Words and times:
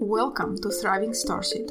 Welcome 0.00 0.56
to 0.58 0.70
Thriving 0.70 1.10
Starseed, 1.10 1.70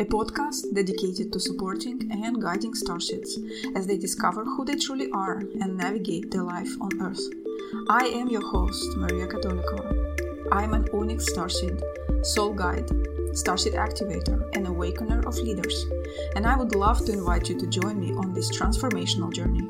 a 0.00 0.04
podcast 0.04 0.72
dedicated 0.72 1.32
to 1.32 1.40
supporting 1.40 2.08
and 2.12 2.40
guiding 2.40 2.72
starseeds 2.72 3.36
as 3.74 3.88
they 3.88 3.98
discover 3.98 4.44
who 4.44 4.64
they 4.64 4.76
truly 4.76 5.10
are 5.10 5.40
and 5.60 5.76
navigate 5.76 6.30
their 6.30 6.44
life 6.44 6.70
on 6.80 7.02
Earth. 7.02 7.20
I 7.88 8.06
am 8.06 8.28
your 8.28 8.48
host, 8.48 8.96
Maria 8.96 9.26
Katolikova. 9.26 10.48
I'm 10.52 10.72
an 10.72 10.88
Onyx 10.94 11.32
Starseed, 11.32 11.82
soul 12.24 12.54
guide, 12.54 12.86
starseed 13.32 13.74
activator, 13.74 14.48
and 14.54 14.68
awakener 14.68 15.26
of 15.26 15.36
leaders, 15.38 15.84
and 16.36 16.46
I 16.46 16.56
would 16.56 16.76
love 16.76 17.04
to 17.06 17.12
invite 17.12 17.48
you 17.48 17.58
to 17.58 17.66
join 17.66 17.98
me 17.98 18.12
on 18.12 18.32
this 18.32 18.56
transformational 18.56 19.32
journey. 19.32 19.68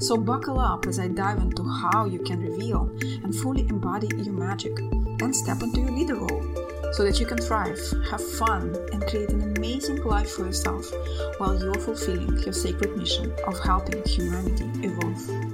So, 0.00 0.18
buckle 0.18 0.60
up 0.60 0.86
as 0.86 0.98
I 0.98 1.08
dive 1.08 1.38
into 1.38 1.64
how 1.64 2.04
you 2.04 2.18
can 2.18 2.40
reveal 2.40 2.90
and 3.24 3.34
fully 3.34 3.62
embody 3.68 4.08
your 4.18 4.34
magic 4.34 4.78
and 4.78 5.34
step 5.34 5.62
into 5.62 5.80
your 5.80 5.90
leader 5.90 6.14
role 6.16 6.67
so 6.92 7.04
that 7.04 7.20
you 7.20 7.26
can 7.26 7.38
thrive, 7.38 7.78
have 8.10 8.22
fun, 8.38 8.74
and 8.92 9.06
create 9.06 9.30
an 9.30 9.56
amazing 9.56 10.02
life 10.02 10.30
for 10.32 10.46
yourself 10.46 10.90
while 11.38 11.58
you're 11.58 11.74
fulfilling 11.74 12.36
your 12.38 12.52
sacred 12.52 12.96
mission 12.96 13.32
of 13.46 13.58
helping 13.60 14.02
humanity 14.04 14.70
evolve. 14.82 15.47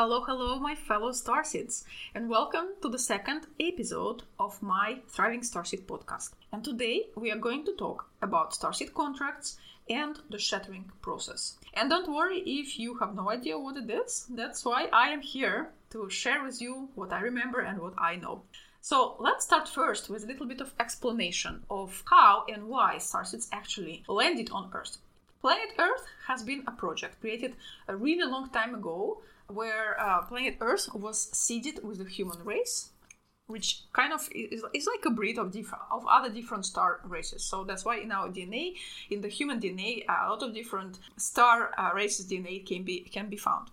Hello, 0.00 0.20
hello, 0.20 0.60
my 0.60 0.76
fellow 0.76 1.10
starseeds, 1.10 1.82
and 2.14 2.28
welcome 2.28 2.68
to 2.82 2.88
the 2.88 3.00
second 3.00 3.48
episode 3.58 4.22
of 4.38 4.62
my 4.62 5.00
Thriving 5.08 5.40
Starseed 5.40 5.86
podcast. 5.86 6.34
And 6.52 6.62
today 6.62 7.06
we 7.16 7.32
are 7.32 7.36
going 7.36 7.64
to 7.64 7.72
talk 7.72 8.08
about 8.22 8.52
starseed 8.52 8.94
contracts 8.94 9.58
and 9.90 10.20
the 10.30 10.38
shattering 10.38 10.92
process. 11.02 11.58
And 11.74 11.90
don't 11.90 12.14
worry 12.14 12.44
if 12.46 12.78
you 12.78 12.98
have 12.98 13.16
no 13.16 13.28
idea 13.28 13.58
what 13.58 13.76
it 13.76 13.90
is, 13.90 14.28
that's 14.30 14.64
why 14.64 14.86
I 14.92 15.08
am 15.08 15.20
here 15.20 15.70
to 15.90 16.08
share 16.08 16.44
with 16.44 16.62
you 16.62 16.90
what 16.94 17.12
I 17.12 17.18
remember 17.18 17.58
and 17.58 17.80
what 17.80 17.94
I 17.98 18.14
know. 18.14 18.42
So 18.80 19.16
let's 19.18 19.46
start 19.46 19.68
first 19.68 20.08
with 20.08 20.22
a 20.22 20.28
little 20.28 20.46
bit 20.46 20.60
of 20.60 20.74
explanation 20.78 21.64
of 21.68 22.04
how 22.08 22.44
and 22.48 22.68
why 22.68 22.98
starseeds 22.98 23.48
actually 23.50 24.04
landed 24.06 24.50
on 24.52 24.70
Earth. 24.72 24.98
Planet 25.40 25.70
Earth 25.76 26.06
has 26.28 26.44
been 26.44 26.62
a 26.68 26.72
project 26.72 27.20
created 27.20 27.56
a 27.88 27.96
really 27.96 28.30
long 28.30 28.50
time 28.50 28.76
ago 28.76 29.22
where 29.48 30.00
uh, 30.00 30.22
planet 30.22 30.56
Earth 30.60 30.88
was 30.94 31.30
seeded 31.32 31.82
with 31.82 31.98
the 31.98 32.04
human 32.04 32.44
race, 32.44 32.90
which 33.46 33.82
kind 33.92 34.12
of 34.12 34.28
is, 34.32 34.62
is 34.74 34.86
like 34.86 35.04
a 35.06 35.10
breed 35.10 35.38
of 35.38 35.52
different 35.52 35.82
of 35.90 36.04
other 36.08 36.28
different 36.28 36.66
star 36.66 37.00
races. 37.04 37.42
So 37.44 37.64
that's 37.64 37.84
why 37.84 37.98
in 37.98 38.12
our 38.12 38.28
DNA, 38.28 38.74
in 39.10 39.20
the 39.22 39.28
human 39.28 39.58
DNA, 39.58 40.04
a 40.08 40.28
lot 40.28 40.42
of 40.42 40.54
different 40.54 40.98
star 41.16 41.70
uh, 41.78 41.90
races 41.94 42.26
DNA 42.26 42.64
can 42.66 42.82
be 42.82 43.00
can 43.00 43.28
be 43.28 43.36
found. 43.36 43.68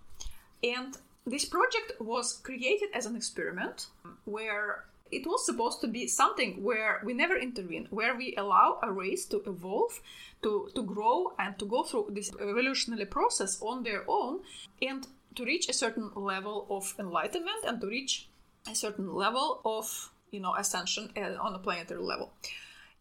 And 0.64 0.98
this 1.26 1.46
project 1.46 1.94
was 2.00 2.34
created 2.34 2.90
as 2.94 3.06
an 3.06 3.16
experiment 3.16 3.88
where 4.26 4.86
it 5.12 5.26
was 5.28 5.46
supposed 5.46 5.82
to 5.82 5.88
be 5.88 6.08
something 6.08 6.64
where 6.64 7.02
we 7.04 7.14
never 7.14 7.36
intervene, 7.38 7.88
where 7.90 8.16
we 8.16 8.36
allow 8.38 8.80
a 8.82 8.92
race 8.92 9.26
to 9.26 9.42
evolve, 9.46 10.02
to, 10.42 10.70
to 10.74 10.84
grow, 10.84 11.34
and 11.38 11.58
to 11.60 11.66
go 11.66 11.84
through 11.84 12.08
this 12.12 12.32
evolutionary 12.34 13.06
process 13.06 13.62
on 13.62 13.84
their 13.84 14.04
own, 14.08 14.40
and 14.82 15.08
to 15.36 15.46
reach 15.46 15.70
a 15.70 15.74
certain 15.74 16.12
level 16.16 16.66
of 16.70 16.94
enlightenment 17.00 17.64
and 17.68 17.80
to 17.82 17.88
reach 17.88 18.28
a 18.70 18.76
certain 18.76 19.14
level 19.14 19.62
of 19.66 20.12
you 20.32 20.40
know 20.40 20.56
ascension 20.56 21.12
uh, 21.18 21.36
on 21.42 21.54
a 21.54 21.60
planetary 21.60 22.02
level. 22.02 22.34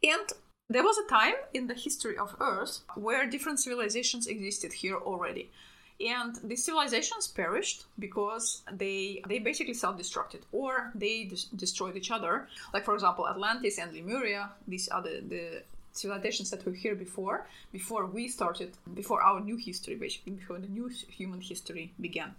And 0.02 0.26
there 0.68 0.82
was 0.82 0.98
a 0.98 1.08
time 1.08 1.34
in 1.52 1.66
the 1.66 1.74
history 1.74 2.16
of 2.16 2.36
Earth 2.40 2.80
where 2.94 3.28
different 3.28 3.60
civilizations 3.60 4.26
existed 4.26 4.72
here 4.72 4.96
already 4.96 5.50
and 6.00 6.36
these 6.42 6.64
civilizations 6.64 7.28
perished 7.28 7.84
because 7.98 8.62
they 8.72 9.22
they 9.28 9.38
basically 9.38 9.74
self-destructed 9.74 10.40
or 10.50 10.90
they 10.94 11.24
des- 11.24 11.54
destroyed 11.54 11.96
each 11.96 12.10
other 12.10 12.48
like 12.72 12.84
for 12.84 12.94
example 12.94 13.28
atlantis 13.28 13.78
and 13.78 13.92
lemuria 13.92 14.50
these 14.66 14.88
are 14.88 15.02
the, 15.02 15.22
the 15.28 15.62
civilizations 15.94 16.50
that 16.50 16.64
were 16.66 16.72
here 16.72 16.94
before 16.94 17.46
before 17.72 18.06
we 18.06 18.28
started 18.28 18.76
before 18.94 19.22
our 19.22 19.40
new 19.40 19.56
history 19.56 19.94
basically 19.94 20.32
before 20.32 20.58
the 20.58 20.68
new 20.68 20.88
human 21.08 21.40
history 21.40 21.92
began. 22.00 22.34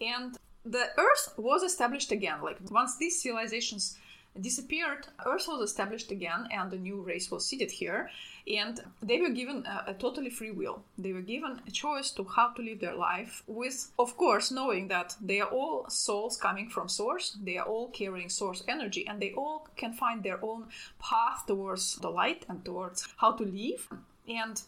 And 0.00 0.36
the 0.64 0.86
earth 0.98 1.34
was 1.36 1.62
established 1.62 2.12
again 2.12 2.42
like 2.42 2.58
once 2.70 2.96
these 2.96 3.20
civilizations 3.20 3.98
disappeared 4.40 5.06
earth 5.24 5.46
was 5.46 5.60
established 5.60 6.10
again 6.10 6.48
and 6.50 6.72
a 6.72 6.78
new 6.78 7.00
race 7.00 7.30
was 7.30 7.46
seated 7.46 7.70
here 7.70 8.10
and 8.46 8.80
they 9.02 9.20
were 9.20 9.30
given 9.30 9.64
a, 9.64 9.84
a, 9.92 9.94
totally 9.94 10.28
free 10.28 10.50
will. 10.50 10.82
They 10.98 11.12
were 11.12 11.22
given 11.22 11.62
a 11.66 11.70
choice 11.70 12.10
to 12.12 12.24
how 12.24 12.50
to 12.50 12.62
live 12.62 12.80
their 12.80 12.94
life 12.94 13.42
with 13.46 13.90
of 13.98 14.16
course 14.16 14.50
knowing 14.50 14.88
that 14.88 15.16
they 15.20 15.40
are 15.40 15.48
all 15.48 15.88
souls 15.88 16.36
coming 16.36 16.68
from 16.68 16.88
source 16.88 17.36
they 17.42 17.56
are 17.58 17.66
all 17.66 17.88
carrying 17.88 18.28
source 18.28 18.62
energy 18.68 19.06
and 19.06 19.20
they 19.20 19.32
all 19.32 19.68
can 19.76 19.92
find 19.92 20.22
their 20.22 20.44
own 20.44 20.66
path 20.98 21.46
towards 21.46 21.96
the 21.96 22.10
light 22.10 22.44
and 22.48 22.64
towards 22.64 23.08
how 23.16 23.32
to 23.32 23.44
live. 23.44 23.88
And 24.28 24.60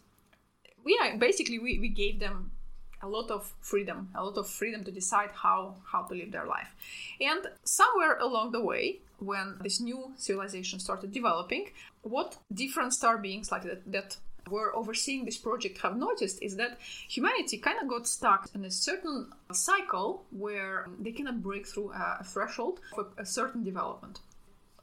we 0.84 0.98
are 1.02 1.16
basically 1.16 1.58
we, 1.58 1.78
we 1.78 1.88
gave 1.88 2.20
them 2.20 2.52
a 3.02 3.08
lot 3.08 3.30
of 3.30 3.52
freedom 3.60 4.08
a 4.14 4.24
lot 4.24 4.38
of 4.38 4.48
freedom 4.48 4.82
to 4.84 4.90
decide 4.90 5.30
how 5.34 5.74
how 5.92 6.02
to 6.02 6.14
live 6.14 6.32
their 6.32 6.46
life. 6.46 6.74
And 7.20 7.46
somewhere 7.64 8.16
along 8.18 8.52
the 8.52 8.62
way 8.62 9.00
when 9.18 9.56
this 9.62 9.80
new 9.80 10.12
civilization 10.16 10.78
started 10.78 11.12
developing 11.12 11.70
what 12.02 12.36
different 12.52 12.92
star 12.92 13.18
beings 13.18 13.50
like 13.50 13.62
that, 13.62 13.90
that 13.90 14.16
were 14.48 14.74
overseeing 14.76 15.24
this 15.24 15.36
project 15.36 15.78
have 15.78 15.96
noticed 15.96 16.38
is 16.42 16.56
that 16.56 16.78
humanity 17.08 17.58
kind 17.58 17.78
of 17.82 17.88
got 17.88 18.06
stuck 18.06 18.48
in 18.54 18.64
a 18.64 18.70
certain 18.70 19.30
cycle 19.52 20.24
where 20.30 20.86
they 21.00 21.10
cannot 21.10 21.42
break 21.42 21.66
through 21.66 21.92
a 21.92 22.22
threshold 22.24 22.80
for 22.94 23.08
a 23.18 23.26
certain 23.26 23.64
development 23.64 24.20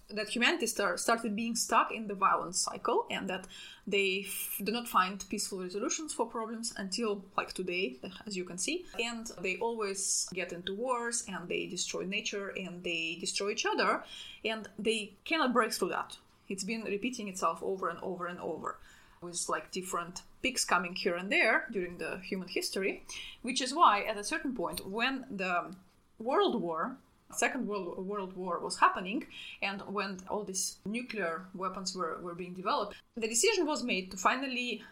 that 0.09 0.29
humanity 0.29 0.67
start, 0.67 0.99
started 0.99 1.35
being 1.35 1.55
stuck 1.55 1.91
in 1.91 2.07
the 2.07 2.13
violence 2.13 2.59
cycle 2.59 3.05
and 3.09 3.29
that 3.29 3.45
they 3.87 4.25
f- 4.27 4.61
do 4.63 4.71
not 4.71 4.87
find 4.87 5.23
peaceful 5.29 5.59
resolutions 5.59 6.13
for 6.13 6.25
problems 6.25 6.73
until 6.77 7.23
like 7.35 7.53
today 7.53 7.97
uh, 8.03 8.09
as 8.27 8.37
you 8.37 8.43
can 8.43 8.57
see. 8.57 8.85
And 8.99 9.31
they 9.41 9.57
always 9.57 10.27
get 10.33 10.53
into 10.53 10.75
wars 10.75 11.23
and 11.27 11.47
they 11.47 11.65
destroy 11.67 12.03
nature 12.03 12.49
and 12.49 12.83
they 12.83 13.17
destroy 13.19 13.51
each 13.51 13.65
other 13.65 14.03
and 14.45 14.67
they 14.77 15.13
cannot 15.25 15.53
break 15.53 15.73
through 15.73 15.89
that. 15.89 16.17
It's 16.49 16.63
been 16.63 16.83
repeating 16.83 17.27
itself 17.27 17.63
over 17.63 17.89
and 17.89 17.99
over 18.01 18.27
and 18.27 18.39
over 18.39 18.77
with 19.23 19.47
like 19.47 19.71
different 19.71 20.21
peaks 20.41 20.65
coming 20.65 20.95
here 20.95 21.15
and 21.15 21.31
there 21.31 21.65
during 21.71 21.97
the 21.97 22.17
human 22.17 22.49
history 22.49 23.05
which 23.41 23.61
is 23.61 23.73
why 23.73 24.01
at 24.01 24.17
a 24.17 24.23
certain 24.23 24.53
point 24.53 24.85
when 24.85 25.25
the 25.31 25.73
world 26.19 26.61
war 26.61 26.97
Second 27.35 27.67
World, 27.67 28.05
World 28.05 28.35
War 28.35 28.59
was 28.59 28.77
happening, 28.79 29.25
and 29.61 29.81
when 29.81 30.19
all 30.29 30.43
these 30.43 30.77
nuclear 30.85 31.45
weapons 31.53 31.95
were, 31.95 32.19
were 32.21 32.35
being 32.35 32.53
developed, 32.53 32.95
the 33.15 33.27
decision 33.27 33.65
was 33.65 33.83
made 33.83 34.11
to 34.11 34.17
finally 34.17 34.83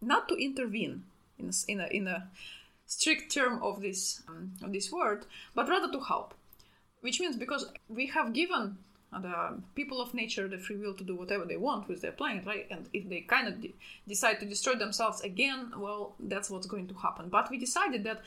not 0.00 0.28
to 0.28 0.36
intervene 0.36 1.04
in 1.38 1.48
a, 1.48 1.52
in 1.72 1.80
a, 1.80 1.86
in 1.86 2.06
a 2.06 2.28
strict 2.86 3.32
term 3.32 3.62
of 3.62 3.80
this 3.80 4.22
um, 4.28 4.52
of 4.62 4.72
this 4.72 4.90
word, 4.90 5.26
but 5.54 5.68
rather 5.68 5.90
to 5.92 6.00
help. 6.00 6.34
Which 7.00 7.20
means 7.20 7.36
because 7.36 7.70
we 7.88 8.06
have 8.06 8.32
given 8.32 8.78
the 9.12 9.62
people 9.74 10.00
of 10.00 10.14
nature 10.14 10.48
the 10.48 10.58
free 10.58 10.76
will 10.76 10.94
to 10.94 11.04
do 11.04 11.14
whatever 11.14 11.44
they 11.44 11.56
want 11.56 11.88
with 11.88 12.02
their 12.02 12.12
planet, 12.12 12.44
right? 12.44 12.66
And 12.70 12.88
if 12.92 13.08
they 13.08 13.20
kind 13.20 13.48
of 13.48 13.60
de- 13.60 13.74
decide 14.06 14.40
to 14.40 14.46
destroy 14.46 14.74
themselves 14.74 15.20
again, 15.22 15.72
well, 15.76 16.14
that's 16.18 16.50
what's 16.50 16.66
going 16.66 16.88
to 16.88 16.94
happen. 16.94 17.28
But 17.28 17.50
we 17.50 17.58
decided 17.58 18.04
that 18.04 18.22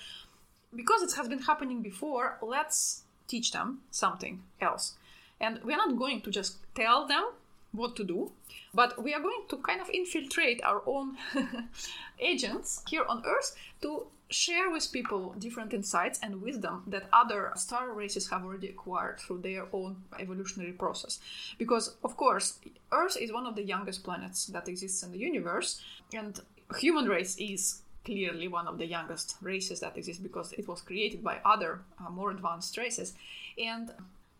because 0.75 1.01
it 1.01 1.15
has 1.17 1.27
been 1.27 1.41
happening 1.41 1.81
before, 1.81 2.37
let's 2.41 3.03
teach 3.31 3.51
them 3.51 3.79
something 3.89 4.43
else. 4.59 4.95
And 5.39 5.59
we're 5.63 5.77
not 5.77 5.97
going 5.97 6.21
to 6.21 6.29
just 6.29 6.57
tell 6.75 7.07
them 7.07 7.25
what 7.71 7.95
to 7.95 8.03
do, 8.03 8.31
but 8.73 9.01
we 9.01 9.13
are 9.13 9.21
going 9.21 9.43
to 9.49 9.57
kind 9.57 9.81
of 9.81 9.89
infiltrate 9.89 10.61
our 10.63 10.81
own 10.85 11.17
agents 12.19 12.83
here 12.89 13.05
on 13.07 13.23
Earth 13.25 13.55
to 13.81 14.07
share 14.29 14.69
with 14.69 14.91
people 14.91 15.35
different 15.39 15.73
insights 15.73 16.19
and 16.23 16.41
wisdom 16.41 16.83
that 16.87 17.09
other 17.11 17.51
star 17.55 17.93
races 17.93 18.29
have 18.29 18.43
already 18.43 18.69
acquired 18.69 19.19
through 19.19 19.39
their 19.41 19.65
own 19.73 19.95
evolutionary 20.19 20.71
process. 20.73 21.19
Because, 21.57 21.95
of 22.03 22.15
course, 22.17 22.59
Earth 22.91 23.17
is 23.17 23.31
one 23.31 23.45
of 23.45 23.55
the 23.55 23.63
youngest 23.63 24.03
planets 24.03 24.47
that 24.47 24.67
exists 24.67 25.03
in 25.03 25.11
the 25.11 25.19
universe, 25.19 25.81
and 26.13 26.39
human 26.77 27.07
race 27.07 27.35
is 27.37 27.81
clearly 28.03 28.47
one 28.47 28.67
of 28.67 28.77
the 28.77 28.85
youngest 28.85 29.35
races 29.41 29.79
that 29.79 29.97
exists 29.97 30.21
because 30.21 30.53
it 30.53 30.67
was 30.67 30.81
created 30.81 31.23
by 31.23 31.39
other 31.45 31.81
uh, 31.99 32.09
more 32.09 32.31
advanced 32.31 32.77
races. 32.77 33.13
And 33.57 33.91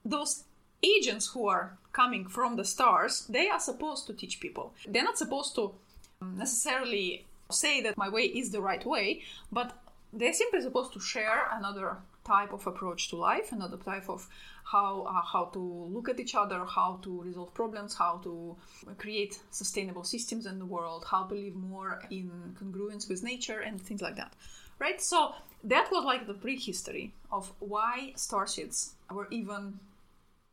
those 0.04 0.44
agents 0.84 1.28
who 1.28 1.48
are 1.48 1.78
coming 1.94 2.28
from 2.28 2.56
the 2.56 2.66
stars 2.66 3.25
they 3.30 3.50
are 3.50 3.60
supposed 3.60 4.08
to 4.08 4.13
teach 4.13 4.40
people. 4.40 4.74
They're 4.88 5.04
not 5.04 5.18
supposed 5.18 5.56
to 5.56 5.74
necessarily 6.22 7.25
say 7.52 7.81
that 7.81 7.98
my 7.98 8.10
way 8.10 8.24
is 8.24 8.52
the 8.52 8.62
right 8.62 8.86
way 8.86 9.22
but 9.52 9.78
they're 10.14 10.34
simply 10.34 10.62
supposed 10.62 10.94
to 10.94 11.00
share 11.00 11.48
another 11.52 11.98
type 12.23 12.53
of 12.53 12.68
approach 12.68 13.09
to 13.09 13.15
life, 13.15 13.51
another 13.51 13.77
type 13.77 14.09
of 14.09 14.27
how 14.63 15.01
uh, 15.03 15.21
how 15.21 15.45
to 15.45 15.59
look 15.59 16.07
at 16.09 16.19
each 16.19 16.35
other, 16.35 16.65
how 16.65 17.00
to 17.01 17.21
resolve 17.21 17.53
problems, 17.53 17.95
how 17.95 18.18
to 18.23 18.56
create 18.97 19.39
sustainable 19.50 20.03
systems 20.03 20.45
in 20.45 20.59
the 20.59 20.65
world, 20.65 21.06
how 21.09 21.23
to 21.23 21.35
live 21.35 21.56
more 21.56 22.01
in 22.09 22.56
congruence 22.59 23.09
with 23.09 23.23
nature, 23.23 23.59
and 23.59 23.81
things 23.81 24.01
like 24.01 24.15
that. 24.15 24.33
right? 24.81 25.01
So 25.01 25.33
that 25.63 25.89
was 25.91 26.03
like 26.03 26.27
the 26.27 26.33
prehistory 26.33 27.13
of 27.31 27.53
why 27.59 28.13
starseeds 28.15 28.94
were 29.09 29.27
even 29.29 29.79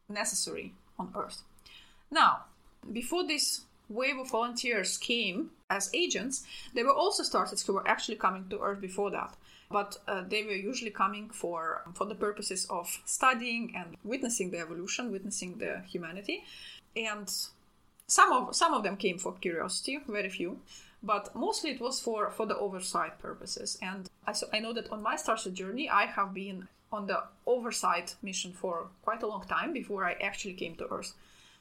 necessary 0.09 0.75
on 0.99 1.13
Earth. 1.17 1.43
Now, 2.11 2.45
before 2.93 3.27
this 3.27 3.63
wave 3.89 4.19
of 4.19 4.31
volunteers 4.31 4.99
came 4.99 5.51
as 5.71 5.91
agents, 5.95 6.45
there 6.75 6.85
were 6.85 6.93
also 6.93 7.23
starseeds 7.23 7.67
who 7.67 7.73
were 7.73 7.89
actually 7.89 8.17
coming 8.17 8.47
to 8.51 8.61
Earth 8.61 8.81
before 8.81 9.11
that. 9.11 9.35
But 9.71 9.99
uh, 10.09 10.25
they 10.27 10.45
were 10.45 10.53
usually 10.53 10.91
coming 10.91 11.29
for 11.31 11.83
for 11.95 12.07
the 12.07 12.15
purposes 12.15 12.67
of 12.71 12.87
studying 13.05 13.75
and 13.77 13.97
witnessing 14.03 14.51
the 14.51 14.61
evolution, 14.61 15.13
witnessing 15.13 15.59
the 15.59 15.83
humanity, 15.87 16.45
and 16.97 17.31
some 18.07 18.33
of 18.33 18.57
some 18.57 18.73
of 18.75 18.83
them 18.83 18.97
came 18.97 19.19
for 19.19 19.35
curiosity, 19.35 20.01
very 20.09 20.31
few, 20.31 20.61
but 21.03 21.35
mostly 21.35 21.71
it 21.71 21.81
was 21.81 22.01
for 22.01 22.31
for 22.31 22.47
the 22.47 22.57
oversight 22.57 23.19
purposes. 23.19 23.79
And 23.83 24.09
I 24.27 24.33
so 24.33 24.49
I 24.53 24.59
know 24.61 24.73
that 24.73 24.91
on 24.91 25.03
my 25.03 25.17
starship 25.17 25.53
journey, 25.53 25.89
I 25.91 26.07
have 26.07 26.33
been 26.33 26.69
on 26.91 27.07
the 27.07 27.23
oversight 27.47 28.17
mission 28.23 28.53
for 28.53 28.87
quite 29.03 29.23
a 29.23 29.27
long 29.27 29.45
time 29.47 29.73
before 29.73 30.07
I 30.07 30.13
actually 30.13 30.55
came 30.55 30.75
to 30.77 30.91
Earth 30.91 31.15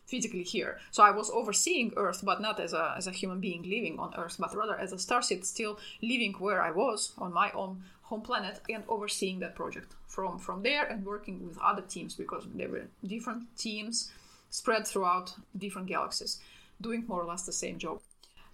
physically 0.06 0.44
here. 0.44 0.80
So 0.92 1.04
I 1.04 1.12
was 1.12 1.30
overseeing 1.30 1.94
Earth, 1.98 2.22
but 2.24 2.42
not 2.42 2.62
as 2.62 2.72
a, 2.74 2.94
as 2.98 3.08
a 3.08 3.12
human 3.12 3.42
being 3.42 3.64
living 3.64 4.00
on 4.00 4.14
Earth, 4.18 4.38
but 4.40 4.56
rather 4.56 4.80
as 4.80 4.94
a 4.94 4.96
starseed 4.96 5.44
still 5.46 5.78
living 6.02 6.34
where 6.40 6.62
I 6.62 6.72
was 6.72 7.12
on 7.18 7.34
my 7.34 7.52
own 7.52 7.84
home 8.08 8.22
planet 8.22 8.62
and 8.70 8.84
overseeing 8.88 9.40
that 9.40 9.56
project 9.56 9.94
from, 10.08 10.40
from 10.40 10.64
there 10.64 10.86
and 10.86 11.06
working 11.06 11.46
with 11.46 11.58
other 11.60 11.82
teams 11.82 12.16
because 12.16 12.48
there 12.56 12.70
were 12.70 12.88
different 13.06 13.44
teams 13.58 14.10
spread 14.50 14.88
throughout 14.88 15.34
different 15.58 15.88
galaxies 15.88 16.40
doing 16.80 17.04
more 17.08 17.22
or 17.22 17.26
less 17.26 17.46
the 17.46 17.52
same 17.52 17.78
job. 17.78 18.00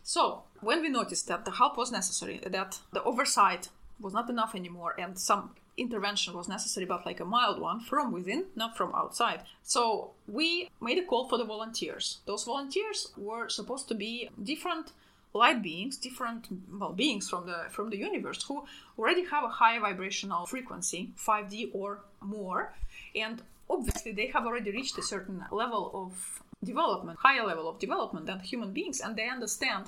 So 0.02 0.44
when 0.62 0.82
we 0.82 0.90
noticed 0.90 1.28
that 1.28 1.46
the 1.46 1.52
help 1.52 1.78
was 1.78 1.92
necessary, 1.92 2.40
that 2.46 2.80
the 2.92 3.04
oversight 3.04 3.70
was 4.00 4.14
not 4.14 4.30
enough 4.30 4.56
anymore 4.56 4.96
and 4.98 5.20
some 5.20 5.52
intervention 5.78 6.36
was 6.36 6.48
necessary, 6.48 6.86
but 6.88 7.06
like 7.06 7.20
a 7.20 7.26
mild 7.26 7.60
one 7.60 7.80
from 7.80 8.12
within, 8.12 8.46
not 8.56 8.76
from 8.76 8.94
outside. 8.96 9.42
So 9.62 10.12
we 10.28 10.70
made 10.82 10.98
a 10.98 11.06
call 11.06 11.30
for 11.30 11.38
the 11.38 11.46
volunteers. 11.46 12.20
Those 12.26 12.44
volunteers 12.44 13.12
were 13.18 13.50
supposed 13.50 13.88
to 13.90 13.96
be 13.96 14.30
different 14.42 14.94
light 15.34 15.62
beings, 15.62 15.98
different 15.98 16.48
well 16.72 16.94
beings 16.94 17.30
from 17.30 17.46
the 17.46 17.66
from 17.70 17.90
the 17.90 17.98
universe 17.98 18.44
who 18.44 18.64
already 18.98 19.26
have 19.26 19.44
a 19.44 19.50
high 19.50 19.80
vibrational 19.80 20.46
frequency, 20.46 21.12
5D 21.18 21.72
or 21.74 22.02
more, 22.22 22.74
and 23.16 23.42
obviously 23.70 24.12
they 24.12 24.28
have 24.28 24.46
already 24.46 24.72
reached 24.72 24.98
a 24.98 25.02
certain 25.02 25.44
level 25.52 25.92
of 25.94 26.44
development, 26.64 27.20
higher 27.20 27.46
level 27.46 27.68
of 27.68 27.80
development 27.80 28.26
than 28.26 28.40
human 28.40 28.72
beings, 28.72 29.02
and 29.02 29.16
they 29.16 29.28
understand 29.28 29.86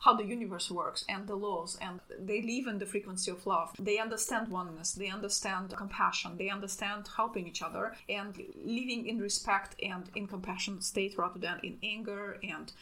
how 0.00 0.14
the 0.14 0.24
universe 0.24 0.70
works 0.70 1.04
and 1.08 1.26
the 1.26 1.34
laws 1.34 1.76
and 1.80 2.00
they 2.18 2.40
live 2.42 2.66
in 2.66 2.78
the 2.78 2.86
frequency 2.86 3.30
of 3.30 3.46
love. 3.46 3.70
They 3.78 3.98
understand 3.98 4.48
oneness 4.48 4.92
they 4.92 5.08
understand 5.08 5.74
compassion 5.76 6.36
they 6.36 6.50
understand 6.50 7.08
helping 7.16 7.46
each 7.46 7.62
other 7.62 7.96
and 8.08 8.34
living 8.64 9.06
in 9.06 9.18
respect 9.18 9.74
and 9.82 10.04
in 10.14 10.26
compassion 10.26 10.80
state 10.80 11.16
rather 11.18 11.38
than 11.38 11.58
in 11.62 11.78
anger 11.82 12.38
and 12.42 12.72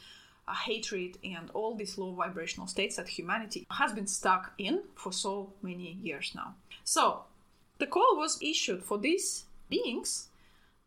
hatred 0.54 1.18
and 1.24 1.50
all 1.50 1.74
these 1.74 1.98
low 1.98 2.12
vibrational 2.12 2.66
states 2.66 2.96
that 2.96 3.08
humanity 3.08 3.66
has 3.70 3.92
been 3.92 4.06
stuck 4.06 4.52
in 4.58 4.82
for 4.94 5.12
so 5.12 5.52
many 5.62 5.98
years 6.02 6.32
now. 6.34 6.54
So 6.84 7.24
the 7.78 7.86
call 7.86 8.16
was 8.16 8.38
issued 8.40 8.82
for 8.82 8.98
these 8.98 9.44
beings 9.68 10.28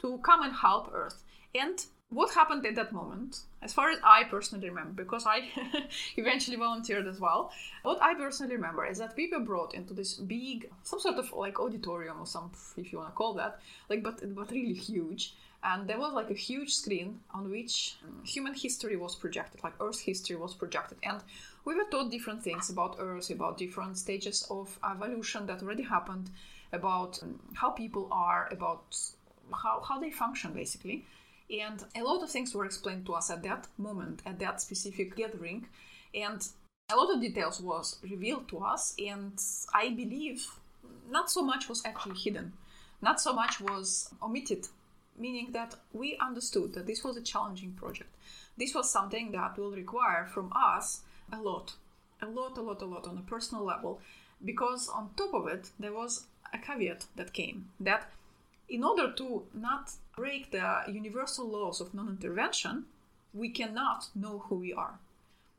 to 0.02 0.18
come 0.20 0.44
and 0.44 0.54
help 0.54 0.92
earth. 0.94 1.24
And 1.54 1.86
what 2.12 2.34
happened 2.34 2.66
at 2.66 2.76
that 2.76 2.92
moment, 2.92 3.42
as 3.62 3.72
far 3.72 3.92
as 3.92 4.00
I 4.04 4.24
personally 4.24 4.70
remember, 4.70 5.04
because 5.04 5.26
I 5.28 5.44
eventually 6.18 6.58
volunteered 6.58 7.08
as 7.08 7.20
well, 7.20 7.52
what 7.84 8.02
I 8.02 8.16
personally 8.16 8.56
remember 8.56 8.86
is 8.86 8.98
that 8.98 9.16
we 9.16 9.30
were 9.32 9.40
brought 9.40 9.76
into 9.76 9.94
this 9.94 10.16
big, 10.16 10.70
some 10.84 11.00
sort 11.00 11.18
of 11.18 11.32
like 11.34 11.60
auditorium 11.60 12.20
or 12.20 12.26
some, 12.26 12.52
if 12.78 12.92
you 12.92 12.98
want 12.98 13.12
to 13.12 13.16
call 13.16 13.34
that, 13.36 13.60
like, 13.90 14.02
but, 14.02 14.22
but 14.36 14.50
really 14.52 14.74
huge. 14.74 15.36
And 15.64 15.88
there 15.88 16.00
was 16.00 16.14
like 16.14 16.32
a 16.32 16.36
huge 16.36 16.74
screen 16.74 17.20
on 17.34 17.52
which 17.52 17.98
human 18.26 18.54
history 18.54 18.96
was 18.96 19.16
projected, 19.16 19.64
like 19.64 19.74
Earth 19.80 20.00
history 20.00 20.38
was 20.38 20.54
projected. 20.54 20.98
And 21.04 21.22
we 21.66 21.76
were 21.76 21.84
taught 21.92 22.10
different 22.10 22.42
things 22.42 22.70
about 22.70 22.96
Earth, 22.98 23.30
about 23.30 23.58
different 23.58 23.98
stages 23.98 24.48
of 24.50 24.80
evolution 24.90 25.46
that 25.48 25.62
already 25.62 25.84
happened, 25.84 26.32
about 26.72 27.20
how 27.54 27.72
people 27.72 28.08
are, 28.10 28.48
about 28.52 28.98
how, 29.54 29.82
how 29.82 30.00
they 30.00 30.12
function 30.12 30.54
basically. 30.54 31.06
And 31.50 31.84
a 31.96 32.04
lot 32.04 32.22
of 32.22 32.30
things 32.30 32.54
were 32.54 32.66
explained 32.66 33.06
to 33.08 33.14
us 33.14 33.30
at 33.30 33.44
that 33.44 33.68
moment, 33.78 34.22
at 34.26 34.40
that 34.40 34.62
specific 34.62 35.16
gathering. 35.16 35.68
And 36.14 36.48
a 36.92 36.96
lot 36.96 37.14
of 37.14 37.22
details 37.22 37.60
was 37.62 37.98
revealed 38.04 38.48
to 38.50 38.60
us. 38.60 38.94
And 39.00 39.40
I 39.74 39.90
believe 39.90 40.48
not 41.10 41.32
so 41.32 41.42
much 41.42 41.68
was 41.68 41.84
actually 41.86 42.18
hidden, 42.18 42.54
not 43.02 43.20
so 43.20 43.34
much 43.34 43.60
was 43.60 44.10
omitted, 44.22 44.68
meaning 45.18 45.52
that 45.54 45.76
we 45.92 46.18
understood 46.22 46.74
that 46.74 46.88
this 46.88 47.04
was 47.04 47.18
a 47.18 47.22
challenging 47.22 47.74
project. 47.74 48.16
This 48.58 48.76
was 48.76 48.92
something 48.92 49.32
that 49.32 49.58
will 49.58 49.72
require 49.72 50.26
from 50.26 50.52
us 50.56 51.02
a 51.32 51.42
lot, 51.42 51.74
a 52.22 52.28
lot, 52.28 52.58
a 52.58 52.62
lot, 52.62 52.82
a 52.82 52.86
lot 52.86 53.08
on 53.08 53.18
a 53.18 53.30
personal 53.30 53.64
level, 53.64 54.02
because 54.44 54.88
on 54.90 55.10
top 55.16 55.34
of 55.34 55.48
it, 55.48 55.72
there 55.80 55.94
was 55.94 56.26
a 56.54 56.58
caveat 56.58 57.06
that 57.16 57.34
came 57.34 57.70
that 57.80 58.12
in 58.70 58.84
order 58.84 59.12
to 59.12 59.44
not 59.54 59.92
break 60.16 60.52
the 60.52 60.84
universal 60.88 61.48
laws 61.48 61.82
of 61.82 61.94
non 61.94 62.10
intervention, 62.10 62.86
we 63.34 63.50
cannot 63.50 64.10
know 64.16 64.40
who 64.48 64.56
we 64.56 64.74
are. 64.74 65.00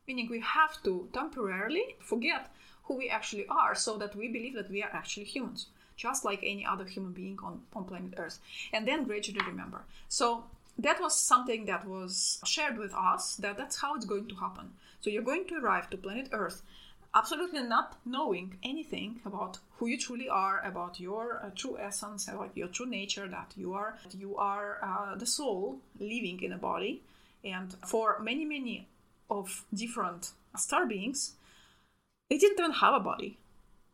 Meaning, 0.06 0.28
we 0.30 0.40
have 0.40 0.82
to 0.82 1.08
temporarily 1.12 1.96
forget 2.00 2.52
who 2.84 2.94
we 2.94 3.08
actually 3.08 3.46
are 3.46 3.74
so 3.74 3.96
that 3.98 4.16
we 4.16 4.28
believe 4.28 4.54
that 4.54 4.70
we 4.70 4.82
are 4.82 4.90
actually 4.92 5.24
humans, 5.24 5.66
just 5.96 6.24
like 6.24 6.40
any 6.42 6.64
other 6.66 6.84
human 6.84 7.12
being 7.12 7.38
on, 7.42 7.62
on 7.74 7.84
planet 7.84 8.14
Earth, 8.16 8.38
and 8.72 8.86
then 8.86 9.04
gradually 9.04 9.44
remember. 9.46 9.84
So, 10.08 10.44
that 10.78 11.00
was 11.00 11.14
something 11.14 11.66
that 11.66 11.86
was 11.86 12.40
shared 12.44 12.78
with 12.78 12.94
us 12.94 13.36
that 13.36 13.58
that's 13.58 13.80
how 13.80 13.94
it's 13.94 14.06
going 14.06 14.28
to 14.28 14.36
happen. 14.36 14.70
So, 15.00 15.10
you're 15.10 15.22
going 15.22 15.46
to 15.48 15.56
arrive 15.56 15.90
to 15.90 15.96
planet 15.96 16.28
Earth 16.32 16.62
absolutely 17.14 17.62
not 17.62 17.98
knowing 18.04 18.56
anything 18.62 19.20
about 19.24 19.58
who 19.76 19.86
you 19.86 19.98
truly 19.98 20.28
are 20.28 20.60
about 20.64 21.00
your 21.00 21.40
uh, 21.44 21.50
true 21.54 21.76
essence 21.78 22.28
about 22.28 22.56
your 22.56 22.68
true 22.68 22.86
nature 22.86 23.26
that 23.26 23.52
you 23.56 23.74
are 23.74 23.98
you 24.16 24.36
are 24.36 24.78
uh, 24.82 25.16
the 25.16 25.26
soul 25.26 25.78
living 25.98 26.40
in 26.42 26.52
a 26.52 26.58
body. 26.58 27.02
And 27.42 27.74
for 27.86 28.18
many 28.20 28.44
many 28.44 28.86
of 29.28 29.64
different 29.74 30.32
star 30.56 30.86
beings 30.86 31.34
they 32.28 32.38
didn't 32.38 32.60
even 32.60 32.72
have 32.72 32.94
a 32.94 33.00
body. 33.00 33.38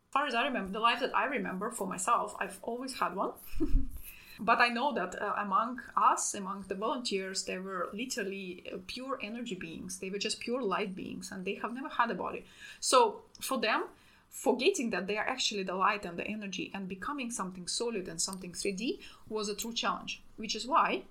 As 0.09 0.13
far 0.13 0.27
as 0.27 0.35
i 0.35 0.45
remember 0.45 0.71
the 0.71 0.79
life 0.79 0.99
that 0.99 1.15
i 1.15 1.25
remember 1.25 1.69
for 1.69 1.87
myself 1.87 2.35
i've 2.39 2.59
always 2.61 2.99
had 2.99 3.15
one 3.15 3.31
But 4.39 4.59
I 4.59 4.69
know 4.69 4.93
that 4.93 5.19
uh, 5.21 5.33
among 5.37 5.81
us, 5.95 6.33
among 6.33 6.65
the 6.67 6.75
volunteers, 6.75 7.43
they 7.43 7.57
were 7.57 7.89
literally 7.93 8.63
uh, 8.71 8.77
pure 8.85 9.19
energy 9.21 9.55
beings. 9.55 9.99
They 9.99 10.09
were 10.09 10.19
just 10.19 10.39
pure 10.39 10.61
light 10.61 10.95
beings 10.95 11.31
and 11.31 11.43
they 11.43 11.55
have 11.55 11.73
never 11.73 11.89
had 11.89 12.11
a 12.11 12.15
body. 12.15 12.45
So 12.79 13.21
for 13.41 13.59
them, 13.59 13.85
forgetting 14.29 14.91
that 14.91 15.07
they 15.07 15.17
are 15.17 15.27
actually 15.27 15.63
the 15.63 15.75
light 15.75 16.05
and 16.05 16.17
the 16.17 16.27
energy 16.27 16.71
and 16.73 16.87
becoming 16.87 17.31
something 17.31 17.67
solid 17.67 18.07
and 18.07 18.21
something 18.21 18.51
3D 18.51 18.99
was 19.27 19.49
a 19.49 19.55
true 19.55 19.73
challenge, 19.73 20.21
which 20.35 20.55
is 20.55 20.67
why 20.67 21.03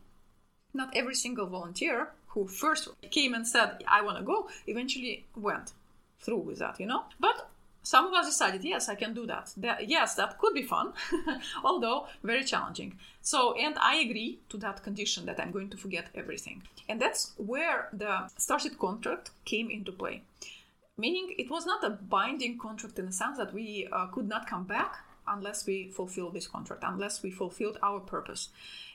not 0.73 0.95
every 0.95 1.15
single 1.15 1.47
volunteer 1.47 2.11
who 2.29 2.47
first 2.47 2.89
came 3.11 3.35
and 3.35 3.47
said, 3.47 3.83
I 3.89 4.03
want 4.03 4.19
to 4.19 4.25
go, 4.25 4.49
eventually 4.67 5.25
went 5.35 5.73
through 6.21 6.39
with 6.39 6.59
that, 6.59 6.79
you 6.79 6.87
know? 6.87 7.05
But 7.19 7.49
some 7.87 8.07
of 8.07 8.15
us 8.15 8.27
decided, 8.27 8.65
yes, 8.65 8.89
I 8.89 8.97
can 8.97 9.15
do 9.15 9.27
that. 9.27 9.53
that 9.59 9.89
yes, 9.89 10.17
that 10.17 10.39
could 10.39 10.55
be 10.55 10.65
fun, 10.65 10.93
although 11.65 12.09
very 12.25 12.43
challenging. 12.43 12.99
So, 13.23 13.55
and 13.55 13.79
I 13.79 13.95
agree 13.99 14.41
to 14.49 14.57
that 14.57 14.83
condition 14.83 15.25
that 15.27 15.39
I'm 15.39 15.53
going 15.53 15.71
to 15.71 15.77
forget 15.77 16.09
everything. 16.13 16.65
And 16.89 17.01
that's 17.01 17.33
where 17.37 17.89
the 17.93 18.29
Starseed 18.37 18.77
contract 18.81 19.31
came 19.45 19.71
into 19.71 19.93
play. 19.93 20.23
Meaning, 20.99 21.37
it 21.39 21.49
was 21.49 21.65
not 21.65 21.85
a 21.85 21.91
binding 21.91 22.59
contract 22.59 22.99
in 22.99 23.07
the 23.07 23.13
sense 23.13 23.39
that 23.39 23.55
we 23.55 23.87
uh, 23.93 24.07
could 24.07 24.27
not 24.27 24.49
come 24.49 24.65
back 24.65 25.06
unless 25.29 25.67
we 25.67 25.89
fulfill 25.89 26.31
this 26.31 26.47
contract, 26.47 26.83
unless 26.85 27.23
we 27.23 27.31
fulfilled 27.31 27.79
our 27.83 28.01
purpose. 28.01 28.49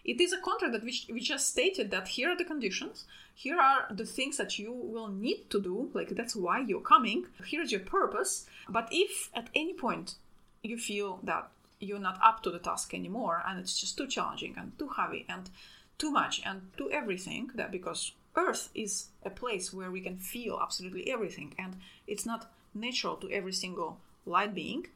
It 0.03 0.19
is 0.19 0.33
a 0.33 0.41
contract 0.41 0.73
that 0.73 0.83
which, 0.83 1.05
which 1.09 1.27
just 1.27 1.49
stated 1.49 1.91
that 1.91 2.07
here 2.09 2.29
are 2.29 2.37
the 2.37 2.45
conditions, 2.45 3.05
here 3.35 3.59
are 3.59 3.85
the 3.91 4.05
things 4.05 4.37
that 4.37 4.57
you 4.57 4.71
will 4.71 5.07
need 5.07 5.49
to 5.51 5.61
do, 5.61 5.89
like 5.93 6.09
that's 6.09 6.35
why 6.35 6.59
you're 6.59 6.81
coming, 6.81 7.27
here's 7.45 7.71
your 7.71 7.81
purpose. 7.81 8.45
But 8.67 8.87
if 8.91 9.29
at 9.33 9.49
any 9.53 9.73
point 9.73 10.15
you 10.63 10.77
feel 10.77 11.19
that 11.23 11.49
you're 11.79 11.99
not 11.99 12.19
up 12.23 12.43
to 12.43 12.51
the 12.51 12.59
task 12.59 12.93
anymore 12.93 13.43
and 13.47 13.59
it's 13.59 13.79
just 13.79 13.97
too 13.97 14.07
challenging 14.07 14.55
and 14.57 14.77
too 14.77 14.89
heavy 14.89 15.25
and 15.27 15.49
too 15.97 16.11
much 16.11 16.41
and 16.45 16.61
too 16.77 16.89
everything, 16.91 17.51
that 17.55 17.71
because 17.71 18.11
Earth 18.35 18.69
is 18.73 19.07
a 19.23 19.29
place 19.29 19.73
where 19.73 19.91
we 19.91 20.01
can 20.01 20.17
feel 20.17 20.59
absolutely 20.61 21.11
everything 21.11 21.53
and 21.59 21.75
it's 22.07 22.25
not 22.25 22.51
natural 22.73 23.15
to 23.17 23.29
every 23.31 23.53
single 23.53 23.99
light 24.25 24.55
being. 24.55 24.87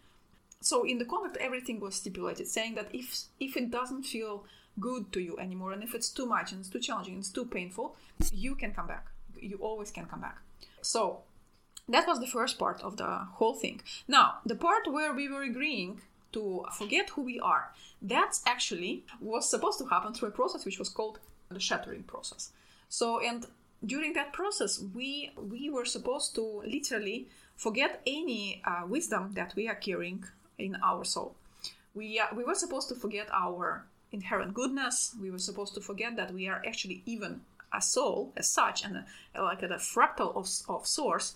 So 0.66 0.84
in 0.84 0.98
the 0.98 1.06
contract, 1.06 1.38
everything 1.38 1.80
was 1.80 1.96
stipulated, 1.96 2.48
saying 2.48 2.76
that 2.76 2.90
if 2.94 3.08
if 3.40 3.56
it 3.56 3.68
doesn't 3.72 4.04
feel 4.04 4.46
good 4.80 5.12
to 5.14 5.20
you 5.22 5.38
anymore 5.40 5.72
and 5.74 5.84
if 5.84 5.96
it's 5.96 6.10
too 6.10 6.26
much 6.26 6.52
and 6.52 6.60
it's 6.60 6.70
too 6.70 6.80
challenging 6.88 7.14
and 7.14 7.24
it's 7.24 7.32
too 7.32 7.46
painful 7.46 7.96
you 8.34 8.56
can 8.56 8.74
come 8.74 8.88
back 8.88 9.06
you 9.40 9.58
always 9.62 9.90
can 9.90 10.06
come 10.06 10.20
back 10.20 10.38
so 10.82 11.24
That 11.88 12.08
was 12.08 12.20
the 12.20 12.28
first 12.28 12.58
part 12.58 12.82
of 12.82 12.98
the 12.98 13.28
whole 13.38 13.54
thing. 13.54 13.82
Now, 14.08 14.28
the 14.46 14.56
part 14.56 14.92
where 14.92 15.14
we 15.14 15.30
were 15.30 15.44
agreeing 15.44 16.02
to 16.32 16.66
forget 16.74 17.12
who 17.12 17.22
we 17.22 17.40
are, 17.40 17.66
that's 18.02 18.42
actually 18.46 19.04
was 19.22 19.50
supposed 19.50 19.80
to 19.80 19.86
happen 19.86 20.14
through 20.14 20.30
a 20.30 20.32
process 20.32 20.66
which 20.66 20.80
was 20.80 20.90
called 20.90 21.20
the 21.50 21.60
shattering 21.60 22.04
process. 22.04 22.52
So, 22.90 23.20
and 23.30 23.46
during 23.86 24.14
that 24.14 24.34
process, 24.34 24.80
we 24.98 25.32
we 25.38 25.70
were 25.70 25.86
supposed 25.86 26.36
to 26.36 26.64
literally 26.66 27.28
forget 27.56 28.02
any 28.08 28.62
uh, 28.66 28.84
wisdom 28.88 29.34
that 29.34 29.54
we 29.56 29.68
are 29.70 29.76
carrying 29.76 30.24
in 30.58 30.78
our 30.84 31.04
soul. 31.04 31.36
We 31.94 32.20
uh, 32.20 32.28
we 32.36 32.44
were 32.44 32.56
supposed 32.56 32.90
to 32.90 32.96
forget 32.96 33.28
our 33.32 33.86
inherent 34.12 34.54
goodness. 34.54 35.16
We 35.22 35.32
were 35.32 35.40
supposed 35.40 35.74
to 35.76 35.82
forget 35.82 36.16
that 36.16 36.34
we 36.34 36.48
are 36.48 36.62
actually 36.66 37.04
even 37.06 37.42
a 37.74 37.82
soul 37.82 38.32
as 38.38 38.50
such 38.50 38.84
and 38.86 39.04
a, 39.36 39.42
like 39.42 39.62
a, 39.64 39.68
a 39.68 39.78
fractal 39.78 40.36
of, 40.36 40.48
of 40.70 40.88
source 40.88 41.36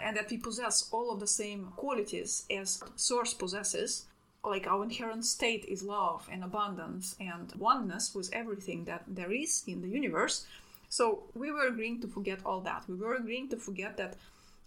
and 0.00 0.16
that 0.16 0.30
we 0.30 0.36
possess 0.36 0.88
all 0.92 1.12
of 1.12 1.20
the 1.20 1.26
same 1.26 1.72
qualities 1.76 2.44
as 2.50 2.82
source 2.96 3.34
possesses 3.34 4.06
like 4.44 4.66
our 4.66 4.82
inherent 4.82 5.24
state 5.24 5.64
is 5.66 5.82
love 5.82 6.28
and 6.30 6.44
abundance 6.44 7.16
and 7.18 7.52
oneness 7.58 8.14
with 8.14 8.28
everything 8.32 8.84
that 8.84 9.02
there 9.06 9.32
is 9.32 9.62
in 9.66 9.80
the 9.82 9.88
universe 9.88 10.46
so 10.88 11.24
we 11.34 11.50
were 11.50 11.66
agreeing 11.66 12.00
to 12.00 12.08
forget 12.08 12.40
all 12.44 12.60
that 12.60 12.82
we 12.88 12.96
were 12.96 13.14
agreeing 13.14 13.48
to 13.48 13.56
forget 13.56 13.96
that 13.96 14.16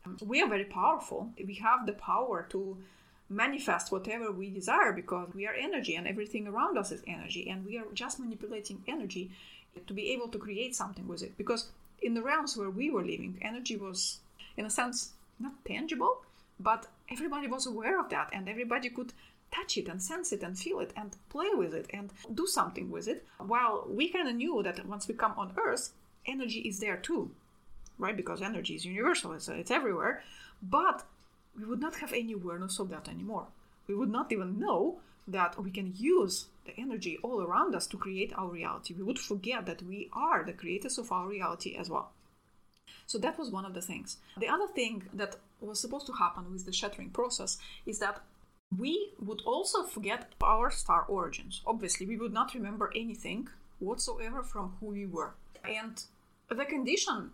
um, 0.05 0.17
we 0.25 0.41
are 0.41 0.49
very 0.49 0.65
powerful 0.65 1.29
we 1.45 1.55
have 1.55 1.85
the 1.85 1.93
power 1.93 2.45
to 2.49 2.77
manifest 3.29 3.91
whatever 3.91 4.31
we 4.31 4.49
desire 4.49 4.93
because 4.93 5.29
we 5.33 5.45
are 5.45 5.53
energy 5.53 5.95
and 5.95 6.07
everything 6.07 6.47
around 6.47 6.77
us 6.77 6.91
is 6.91 7.01
energy 7.07 7.49
and 7.49 7.65
we 7.65 7.77
are 7.77 7.85
just 7.93 8.19
manipulating 8.19 8.81
energy 8.87 9.31
to 9.85 9.93
be 9.93 10.11
able 10.11 10.27
to 10.29 10.37
create 10.37 10.75
something 10.75 11.07
with 11.07 11.21
it. 11.21 11.37
Because 11.37 11.69
in 12.01 12.13
the 12.13 12.21
realms 12.21 12.55
where 12.55 12.69
we 12.69 12.89
were 12.89 13.03
living 13.03 13.37
energy 13.41 13.75
was 13.75 14.19
in 14.55 14.65
a 14.65 14.69
sense 14.69 15.11
not 15.39 15.53
tangible 15.65 16.21
but 16.59 16.87
everybody 17.11 17.47
was 17.47 17.67
aware 17.67 17.99
of 17.99 18.09
that 18.09 18.29
and 18.33 18.49
everybody 18.49 18.89
could 18.89 19.13
touch 19.53 19.77
it 19.77 19.87
and 19.87 20.01
sense 20.01 20.31
it 20.31 20.41
and 20.41 20.57
feel 20.57 20.79
it 20.79 20.91
and 20.95 21.15
play 21.29 21.49
with 21.53 21.73
it 21.73 21.87
and 21.93 22.09
do 22.33 22.45
something 22.45 22.89
with 22.89 23.07
it. 23.07 23.25
While 23.37 23.85
we 23.87 24.09
kind 24.09 24.27
of 24.27 24.35
knew 24.35 24.61
that 24.63 24.85
once 24.85 25.07
we 25.07 25.13
come 25.13 25.33
on 25.37 25.53
earth 25.57 25.91
energy 26.25 26.59
is 26.59 26.79
there 26.79 26.97
too 26.97 27.31
right? 27.97 28.15
Because 28.15 28.41
energy 28.41 28.75
is 28.75 28.85
universal 28.85 29.33
it's, 29.33 29.47
it's 29.47 29.71
everywhere. 29.71 30.23
But 30.61 31.03
we 31.57 31.65
would 31.65 31.79
not 31.79 31.95
have 31.95 32.13
any 32.13 32.33
awareness 32.33 32.79
of 32.79 32.89
that 32.89 33.09
anymore 33.09 33.47
we 33.87 33.95
would 33.95 34.09
not 34.09 34.31
even 34.31 34.59
know 34.59 34.99
that 35.27 35.61
we 35.61 35.71
can 35.71 35.93
use 35.95 36.47
the 36.65 36.77
energy 36.77 37.17
all 37.23 37.41
around 37.41 37.75
us 37.75 37.87
to 37.87 37.97
create 37.97 38.33
our 38.37 38.47
reality. 38.47 38.93
We 38.93 39.03
would 39.03 39.19
forget 39.19 39.65
that 39.65 39.81
we 39.81 40.09
are 40.13 40.43
the 40.43 40.53
creators 40.53 40.97
of 40.97 41.11
our 41.11 41.27
reality 41.27 41.75
as 41.75 41.89
well. 41.89 42.11
So 43.05 43.17
that 43.19 43.37
was 43.39 43.49
one 43.49 43.65
of 43.65 43.73
the 43.73 43.81
things. 43.81 44.17
The 44.37 44.47
other 44.47 44.67
thing 44.67 45.03
that 45.13 45.37
was 45.59 45.79
supposed 45.79 46.07
to 46.07 46.13
happen 46.13 46.51
with 46.51 46.65
the 46.65 46.73
shattering 46.73 47.09
process 47.09 47.57
is 47.85 47.99
that 47.99 48.21
we 48.77 49.11
would 49.19 49.41
also 49.45 49.83
forget 49.83 50.33
our 50.41 50.69
star 50.69 51.03
origins. 51.03 51.61
Obviously, 51.65 52.05
we 52.05 52.17
would 52.17 52.33
not 52.33 52.53
remember 52.53 52.91
anything 52.95 53.47
whatsoever 53.79 54.43
from 54.43 54.75
who 54.79 54.87
we 54.87 55.05
were. 55.05 55.35
And 55.63 56.01
the 56.49 56.65
condition, 56.65 57.31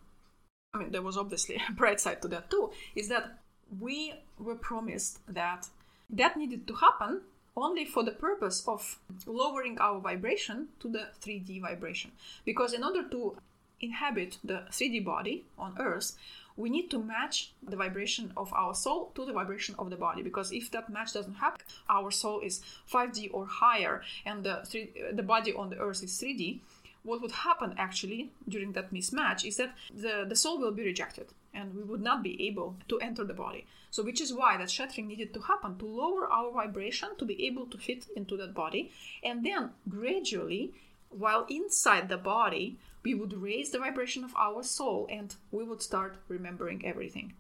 I 0.74 0.78
mean, 0.78 0.92
there 0.92 1.02
was 1.02 1.18
obviously 1.18 1.56
a 1.70 1.72
bright 1.72 2.00
side 2.00 2.22
to 2.22 2.28
that 2.30 2.52
too, 2.52 2.72
is 2.96 3.10
that 3.10 3.40
we 3.80 4.14
were 4.38 4.56
promised 4.56 5.20
that 5.28 5.70
that 6.10 6.38
needed 6.38 6.68
to 6.68 6.76
happen 6.76 7.22
only 7.56 7.86
for 7.86 8.04
the 8.04 8.12
purpose 8.12 8.64
of 8.68 9.00
lowering 9.26 9.78
our 9.80 10.00
vibration 10.00 10.70
to 10.80 10.90
the 10.90 11.08
3D 11.22 11.62
vibration. 11.62 12.12
Because 12.46 12.74
in 12.74 12.84
order 12.84 13.08
to 13.10 13.38
inhabit 13.80 14.38
the 14.44 14.64
3D 14.72 15.04
body 15.04 15.46
on 15.58 15.76
Earth, 15.80 16.16
we 16.56 16.70
need 16.70 16.90
to 16.92 17.00
match 17.00 17.54
the 17.68 17.76
vibration 17.76 18.32
of 18.38 18.54
our 18.54 18.76
soul 18.76 19.12
to 19.16 19.26
the 19.26 19.34
vibration 19.34 19.76
of 19.78 19.90
the 19.90 19.96
body. 19.96 20.22
Because 20.22 20.52
if 20.52 20.70
that 20.72 20.90
match 20.90 21.14
doesn't 21.14 21.36
happen, 21.36 21.66
our 21.90 22.12
soul 22.12 22.40
is 22.42 22.62
5D 22.92 23.30
or 23.34 23.46
higher, 23.46 24.02
and 24.26 24.44
the, 24.44 24.62
three, 24.66 24.92
the 25.12 25.24
body 25.24 25.54
on 25.54 25.70
the 25.70 25.78
Earth 25.78 26.04
is 26.04 26.20
3D. 26.20 26.60
What 27.04 27.22
would 27.22 27.32
happen 27.32 27.76
actually 27.78 28.32
during 28.48 28.72
that 28.74 28.94
mismatch 28.94 29.46
is 29.46 29.58
that 29.58 29.76
the, 29.94 30.26
the 30.28 30.36
soul 30.36 30.60
will 30.60 30.72
be 30.72 30.84
rejected 30.84 31.28
and 31.54 31.76
we 31.76 31.84
would 31.84 32.02
not 32.02 32.24
be 32.24 32.48
able 32.48 32.76
to 32.88 33.00
enter 33.00 33.24
the 33.24 33.34
body. 33.34 33.66
So, 33.92 34.04
which 34.04 34.22
is 34.22 34.34
why 34.34 34.58
that 34.58 34.72
shattering 34.72 35.08
needed 35.08 35.34
to 35.34 35.42
happen 35.42 35.78
to 35.78 35.86
lower 35.86 36.28
our 36.28 36.52
vibration 36.52 37.10
to 37.18 37.26
be 37.26 37.46
able 37.46 37.68
to 37.68 37.78
fit 37.78 38.08
into 38.16 38.36
that 38.38 38.54
body. 38.54 38.92
And 39.24 39.46
then 39.46 39.72
gradually, 39.88 40.74
while 41.10 41.46
inside 41.50 42.10
the 42.10 42.18
body, 42.18 42.78
we 43.04 43.14
would 43.14 43.34
raise 43.34 43.70
the 43.70 43.80
vibration 43.80 44.24
of 44.24 44.36
our 44.36 44.64
soul 44.64 45.08
and 45.10 45.36
we 45.52 45.64
would 45.64 45.82
start 45.82 46.18
remembering 46.28 46.86
everything. 46.86 47.34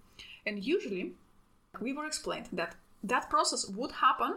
And 0.45 0.63
usually, 0.63 1.13
we 1.79 1.93
were 1.93 2.05
explained 2.05 2.49
that 2.53 2.75
that 3.03 3.29
process 3.29 3.67
would 3.67 3.93
happen 3.93 4.35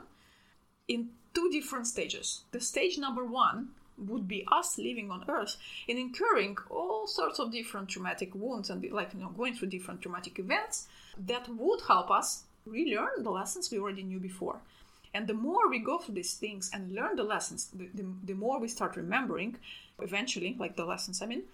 in 0.88 1.11
two 1.35 1.50
different 1.50 1.87
stages. 1.87 2.45
The 2.52 2.61
stage 2.61 2.97
number 2.99 3.25
one 3.25 3.71
would 3.99 4.29
be 4.29 4.47
us 4.53 4.79
living 4.79 5.11
on 5.11 5.25
earth 5.29 5.57
and 5.88 5.99
incurring 5.99 6.57
all 6.71 7.07
sorts 7.07 7.38
of 7.38 7.53
different 7.53 7.88
traumatic 7.88 8.35
wounds 8.35 8.71
and 8.71 8.85
like 8.91 9.15
you 9.15 9.21
know 9.21 9.31
going 9.31 9.55
through 9.55 9.69
different 9.69 10.03
traumatic 10.03 10.38
events 10.38 10.87
that 11.19 11.49
would 11.49 11.81
help 11.88 12.11
us 12.11 12.45
relearn 12.67 13.23
the 13.23 13.31
lessons 13.31 13.71
we 13.71 13.79
already 13.79 14.03
knew 14.03 14.19
before. 14.19 14.61
And 15.15 15.26
the 15.26 15.35
more 15.35 15.71
we 15.71 15.79
go 15.79 15.99
through 15.99 16.17
these 16.17 16.35
things 16.35 16.71
and 16.75 16.93
learn 16.93 17.17
the 17.17 17.25
lessons 17.25 17.71
the, 17.73 17.88
the, 17.95 18.05
the 18.25 18.35
more 18.35 18.61
we 18.61 18.69
start 18.69 18.97
remembering 18.97 19.57
eventually 20.00 20.55
like 20.59 20.76
the 20.76 20.85
lessons 20.85 21.23
i 21.23 21.26
mean 21.26 21.45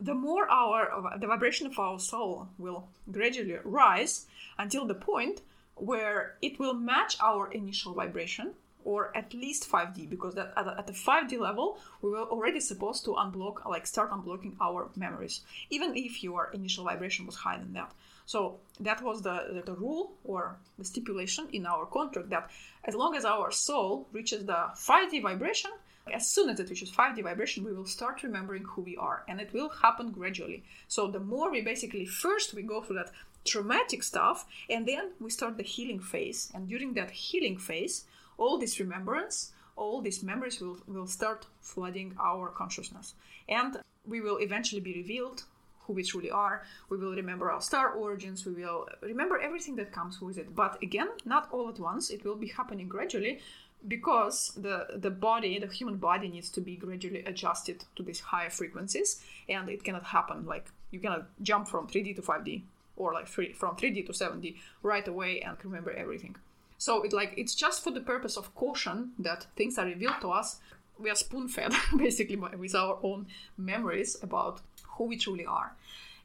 the 0.00 0.14
more 0.14 0.48
our 0.50 1.16
the 1.18 1.26
vibration 1.26 1.66
of 1.66 1.78
our 1.78 1.98
soul 1.98 2.48
will 2.58 2.88
gradually 3.10 3.56
rise 3.64 4.26
until 4.58 4.84
the 4.84 4.94
point 4.94 5.40
where 5.74 6.34
it 6.42 6.58
will 6.58 6.74
match 6.74 7.16
our 7.20 7.50
initial 7.50 7.94
vibration 7.94 8.54
or 8.88 9.14
at 9.14 9.34
least 9.34 9.70
5D 9.70 10.08
because 10.08 10.34
that 10.34 10.50
at, 10.56 10.86
the 10.86 10.94
5D 10.94 11.38
level 11.38 11.78
we 12.00 12.08
were 12.10 12.26
already 12.34 12.58
supposed 12.58 13.04
to 13.04 13.10
unblock 13.22 13.56
like 13.68 13.86
start 13.86 14.10
unblocking 14.10 14.54
our 14.62 14.88
memories 14.96 15.42
even 15.68 15.94
if 15.94 16.22
your 16.22 16.50
initial 16.54 16.84
vibration 16.84 17.26
was 17.26 17.36
higher 17.36 17.58
than 17.58 17.74
that. 17.74 17.92
So 18.24 18.56
that 18.80 19.02
was 19.02 19.20
the, 19.22 19.36
the, 19.54 19.62
the 19.70 19.76
rule 19.84 20.12
or 20.24 20.56
the 20.78 20.84
stipulation 20.84 21.48
in 21.52 21.66
our 21.66 21.84
contract 21.84 22.30
that 22.30 22.50
as 22.84 22.94
long 22.94 23.14
as 23.14 23.24
our 23.26 23.50
soul 23.50 24.06
reaches 24.12 24.46
the 24.46 24.60
5D 24.88 25.22
vibration, 25.22 25.70
as 26.12 26.26
soon 26.26 26.48
as 26.48 26.60
it 26.60 26.70
reaches 26.70 26.90
5D 26.90 27.22
vibration, 27.22 27.64
we 27.64 27.72
will 27.72 27.86
start 27.86 28.22
remembering 28.22 28.64
who 28.64 28.82
we 28.82 28.96
are, 28.96 29.24
and 29.28 29.40
it 29.40 29.52
will 29.52 29.68
happen 29.68 30.10
gradually. 30.10 30.62
So 30.88 31.06
the 31.06 31.20
more 31.20 31.50
we 31.50 31.60
basically 31.62 32.06
first 32.06 32.54
we 32.54 32.62
go 32.62 32.80
through 32.82 32.96
that 32.96 33.12
traumatic 33.44 34.02
stuff, 34.02 34.46
and 34.68 34.86
then 34.86 35.12
we 35.20 35.30
start 35.30 35.56
the 35.56 35.62
healing 35.62 36.00
phase. 36.00 36.50
And 36.54 36.68
during 36.68 36.94
that 36.94 37.10
healing 37.10 37.58
phase, 37.58 38.04
all 38.38 38.58
this 38.58 38.80
remembrance, 38.80 39.52
all 39.76 40.00
these 40.00 40.22
memories 40.22 40.60
will, 40.60 40.78
will 40.86 41.06
start 41.06 41.46
flooding 41.60 42.14
our 42.18 42.48
consciousness. 42.48 43.14
And 43.48 43.78
we 44.06 44.20
will 44.20 44.38
eventually 44.38 44.80
be 44.80 44.94
revealed 44.94 45.44
who 45.80 45.92
we 45.94 46.04
truly 46.04 46.30
are. 46.30 46.64
We 46.88 46.98
will 46.98 47.14
remember 47.14 47.50
our 47.50 47.60
star 47.60 47.90
origins. 47.90 48.44
We 48.46 48.52
will 48.52 48.88
remember 49.02 49.40
everything 49.40 49.76
that 49.76 49.92
comes 49.92 50.20
with 50.20 50.38
it. 50.38 50.54
But 50.54 50.82
again, 50.82 51.08
not 51.24 51.48
all 51.50 51.68
at 51.68 51.78
once. 51.78 52.10
It 52.10 52.24
will 52.24 52.36
be 52.36 52.48
happening 52.48 52.88
gradually 52.88 53.40
because 53.86 54.52
the 54.56 54.86
the 54.96 55.10
body, 55.10 55.58
the 55.58 55.66
human 55.68 55.96
body, 55.96 56.28
needs 56.28 56.50
to 56.50 56.60
be 56.60 56.76
gradually 56.76 57.22
adjusted 57.24 57.84
to 57.96 58.02
these 58.02 58.20
higher 58.20 58.50
frequencies, 58.50 59.22
and 59.48 59.68
it 59.68 59.84
cannot 59.84 60.04
happen 60.04 60.44
like 60.44 60.66
you 60.90 61.00
cannot 61.00 61.28
jump 61.42 61.68
from 61.68 61.86
3D 61.86 62.16
to 62.16 62.22
5D 62.22 62.62
or 62.96 63.12
like 63.12 63.28
from 63.28 63.76
3D 63.76 64.06
to 64.06 64.12
7D 64.12 64.56
right 64.82 65.06
away 65.06 65.40
and 65.40 65.56
remember 65.64 65.92
everything. 65.92 66.36
So 66.78 67.02
it 67.02 67.12
like 67.12 67.34
it's 67.36 67.54
just 67.54 67.82
for 67.82 67.90
the 67.90 68.00
purpose 68.00 68.36
of 68.36 68.54
caution 68.54 69.12
that 69.18 69.46
things 69.56 69.78
are 69.78 69.86
revealed 69.86 70.20
to 70.20 70.30
us. 70.30 70.60
We 70.98 71.10
are 71.10 71.14
spoon 71.14 71.48
fed 71.48 71.72
basically 71.96 72.36
with 72.36 72.74
our 72.74 72.98
own 73.02 73.26
memories 73.56 74.16
about 74.22 74.60
who 74.96 75.04
we 75.04 75.16
truly 75.16 75.44
are, 75.46 75.72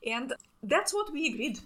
and 0.05 0.33
that's 0.62 0.93
what 0.93 1.12
we 1.12 1.27
agreed 1.27 1.60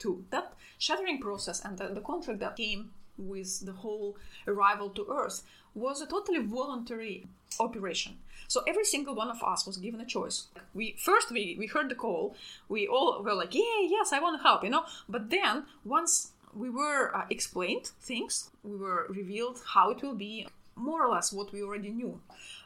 to. 0.00 0.24
That 0.30 0.54
shattering 0.78 1.20
process 1.20 1.64
and 1.64 1.76
the, 1.78 1.88
the 1.88 2.00
contract 2.00 2.40
that 2.40 2.56
came 2.56 2.90
with 3.18 3.66
the 3.66 3.72
whole 3.72 4.16
arrival 4.46 4.90
to 4.90 5.06
Earth 5.10 5.42
was 5.74 6.00
a 6.00 6.06
totally 6.06 6.38
voluntary 6.38 7.26
operation. 7.60 8.18
So 8.46 8.62
every 8.66 8.84
single 8.84 9.14
one 9.14 9.30
of 9.30 9.42
us 9.42 9.66
was 9.66 9.76
given 9.76 10.00
a 10.00 10.06
choice. 10.06 10.46
We 10.74 10.96
first 10.98 11.30
we, 11.30 11.56
we 11.58 11.66
heard 11.66 11.88
the 11.88 11.94
call, 11.94 12.34
we 12.68 12.86
all 12.86 13.22
were 13.22 13.34
like, 13.34 13.54
yeah, 13.54 13.80
yes, 13.82 14.12
I 14.12 14.20
want 14.20 14.38
to 14.38 14.42
help, 14.42 14.64
you 14.64 14.70
know. 14.70 14.84
But 15.08 15.30
then 15.30 15.64
once 15.84 16.32
we 16.54 16.70
were 16.70 17.14
uh, 17.14 17.26
explained 17.30 17.86
things, 18.00 18.50
we 18.62 18.76
were 18.76 19.06
revealed 19.08 19.60
how 19.74 19.90
it 19.90 20.02
will 20.02 20.14
be, 20.14 20.46
more 20.74 21.04
or 21.04 21.12
less 21.12 21.32
what 21.32 21.52
we 21.52 21.62
already 21.62 21.90
knew. 21.90 22.20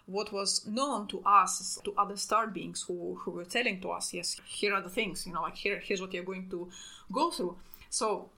What 0.07 0.33
was 0.33 0.67
known 0.67 1.07
to 1.09 1.23
us, 1.25 1.79
to 1.85 1.95
other 1.97 2.17
star 2.17 2.47
beings 2.47 2.85
who, 2.87 3.19
who 3.23 3.31
were 3.31 3.45
telling 3.45 3.81
to 3.81 3.91
us, 3.91 4.13
yes, 4.13 4.41
here 4.47 4.75
are 4.75 4.83
the 4.83 4.91
things, 4.91 5.27
you 5.27 5.33
know, 5.33 5.43
like 5.43 5.57
here, 5.57 5.81
here's 5.83 6.01
what 6.01 6.13
you're 6.13 6.25
going 6.25 6.51
to 6.51 6.69
go 7.11 7.31
through. 7.31 7.57
So 7.89 8.29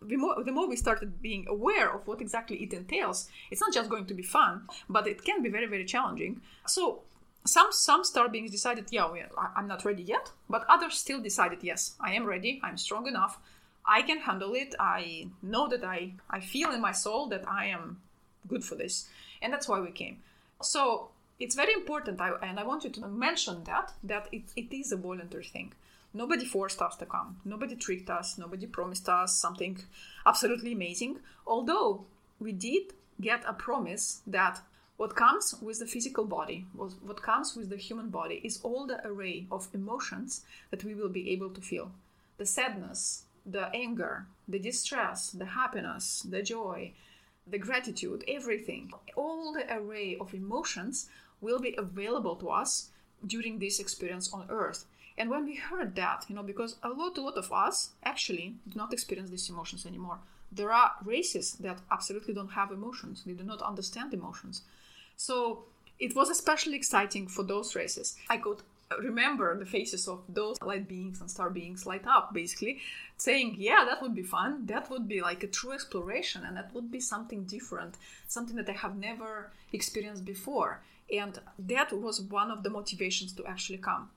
the 0.00 0.16
more, 0.16 0.42
the 0.42 0.52
more 0.52 0.68
we 0.68 0.76
started 0.76 1.20
being 1.20 1.46
aware 1.48 1.92
of 1.92 2.06
what 2.06 2.20
exactly 2.20 2.56
it 2.62 2.72
entails, 2.72 3.28
it's 3.50 3.60
not 3.60 3.72
just 3.72 3.90
going 3.90 4.06
to 4.06 4.14
be 4.14 4.22
fun, 4.22 4.62
but 4.88 5.06
it 5.06 5.24
can 5.24 5.42
be 5.42 5.48
very, 5.48 5.66
very 5.66 5.84
challenging. 5.84 6.40
So 6.66 7.02
some 7.44 7.68
some 7.70 8.04
star 8.04 8.28
beings 8.28 8.50
decided, 8.50 8.86
yeah, 8.90 9.08
I'm 9.56 9.66
not 9.66 9.84
ready 9.84 10.02
yet, 10.02 10.30
but 10.48 10.64
others 10.68 10.98
still 10.98 11.20
decided, 11.20 11.58
yes, 11.62 11.96
I 12.00 12.12
am 12.12 12.26
ready, 12.26 12.60
I'm 12.62 12.76
strong 12.76 13.06
enough, 13.06 13.38
I 13.88 14.02
can 14.02 14.18
handle 14.18 14.54
it. 14.54 14.74
I 14.78 15.28
know 15.42 15.66
that 15.68 15.82
I, 15.82 16.12
I 16.28 16.40
feel 16.40 16.70
in 16.72 16.80
my 16.82 16.92
soul 16.92 17.28
that 17.30 17.48
I 17.48 17.66
am 17.66 18.00
good 18.46 18.62
for 18.62 18.74
this. 18.74 19.08
And 19.40 19.52
that's 19.52 19.68
why 19.68 19.80
we 19.80 19.90
came. 19.90 20.18
So 20.60 21.08
it's 21.40 21.54
very 21.54 21.72
important, 21.72 22.20
I, 22.20 22.32
and 22.42 22.60
I 22.60 22.64
want 22.64 22.84
you 22.84 22.90
to 22.90 23.08
mention 23.08 23.64
that, 23.64 23.92
that 24.04 24.28
it, 24.30 24.42
it 24.56 24.74
is 24.74 24.92
a 24.92 24.96
voluntary 24.96 25.44
thing. 25.44 25.72
Nobody 26.12 26.44
forced 26.44 26.82
us 26.82 26.96
to 26.96 27.06
come. 27.06 27.38
Nobody 27.44 27.76
tricked 27.76 28.10
us. 28.10 28.36
Nobody 28.36 28.66
promised 28.66 29.08
us 29.08 29.38
something 29.38 29.78
absolutely 30.26 30.72
amazing. 30.72 31.20
Although 31.46 32.04
we 32.38 32.52
did 32.52 32.92
get 33.20 33.42
a 33.46 33.52
promise 33.52 34.20
that 34.26 34.60
what 34.96 35.14
comes 35.14 35.54
with 35.62 35.78
the 35.78 35.86
physical 35.86 36.24
body, 36.24 36.66
what 36.74 37.22
comes 37.22 37.54
with 37.56 37.70
the 37.70 37.76
human 37.76 38.10
body, 38.10 38.40
is 38.42 38.60
all 38.62 38.86
the 38.86 39.06
array 39.06 39.46
of 39.50 39.68
emotions 39.72 40.44
that 40.70 40.84
we 40.84 40.94
will 40.94 41.08
be 41.08 41.30
able 41.30 41.50
to 41.50 41.60
feel 41.60 41.92
the 42.36 42.46
sadness, 42.46 43.24
the 43.50 43.70
anger, 43.74 44.26
the 44.46 44.58
distress, 44.58 45.30
the 45.30 45.46
happiness, 45.46 46.26
the 46.28 46.42
joy, 46.42 46.92
the 47.46 47.58
gratitude, 47.58 48.24
everything. 48.28 48.92
All 49.16 49.52
the 49.52 49.64
array 49.72 50.16
of 50.20 50.34
emotions 50.34 51.08
will 51.40 51.58
be 51.58 51.74
available 51.78 52.36
to 52.36 52.50
us 52.50 52.90
during 53.26 53.58
this 53.58 53.80
experience 53.80 54.32
on 54.32 54.46
earth. 54.48 54.84
And 55.16 55.30
when 55.30 55.44
we 55.44 55.56
heard 55.56 55.96
that, 55.96 56.26
you 56.28 56.34
know, 56.34 56.42
because 56.42 56.76
a 56.82 56.90
lot, 56.90 57.18
a 57.18 57.22
lot 57.22 57.36
of 57.36 57.52
us 57.52 57.90
actually 58.04 58.54
do 58.68 58.76
not 58.76 58.92
experience 58.92 59.30
these 59.30 59.50
emotions 59.50 59.84
anymore. 59.84 60.18
There 60.52 60.72
are 60.72 60.92
races 61.04 61.54
that 61.54 61.80
absolutely 61.90 62.34
don't 62.34 62.52
have 62.52 62.70
emotions. 62.70 63.24
They 63.26 63.32
do 63.32 63.44
not 63.44 63.60
understand 63.62 64.14
emotions. 64.14 64.62
So 65.16 65.64
it 65.98 66.14
was 66.14 66.30
especially 66.30 66.76
exciting 66.76 67.26
for 67.26 67.42
those 67.42 67.74
races. 67.74 68.16
I 68.30 68.36
could 68.36 68.62
remember 68.96 69.56
the 69.58 69.66
faces 69.66 70.08
of 70.08 70.22
those 70.28 70.60
light 70.62 70.88
beings 70.88 71.20
and 71.20 71.30
star 71.30 71.50
beings 71.50 71.86
light 71.86 72.06
up, 72.06 72.32
basically, 72.32 72.80
saying, 73.16 73.56
Yeah, 73.58 73.84
that 73.86 74.00
would 74.02 74.14
be 74.14 74.22
fun. 74.22 74.66
That 74.66 74.90
would 74.90 75.08
be 75.08 75.20
like 75.20 75.42
a 75.42 75.48
true 75.48 75.72
exploration, 75.72 76.44
and 76.44 76.56
that 76.56 76.72
would 76.74 76.90
be 76.90 77.00
something 77.00 77.44
different, 77.44 77.96
something 78.26 78.56
that 78.56 78.68
I 78.68 78.72
have 78.72 78.96
never 78.96 79.50
experienced 79.72 80.24
before. 80.24 80.80
And 81.14 81.38
that 81.58 81.92
was 81.92 82.20
one 82.20 82.50
of 82.50 82.62
the 82.62 82.70
motivations 82.70 83.32
to 83.34 83.46
actually 83.46 83.78
come. 83.78 84.10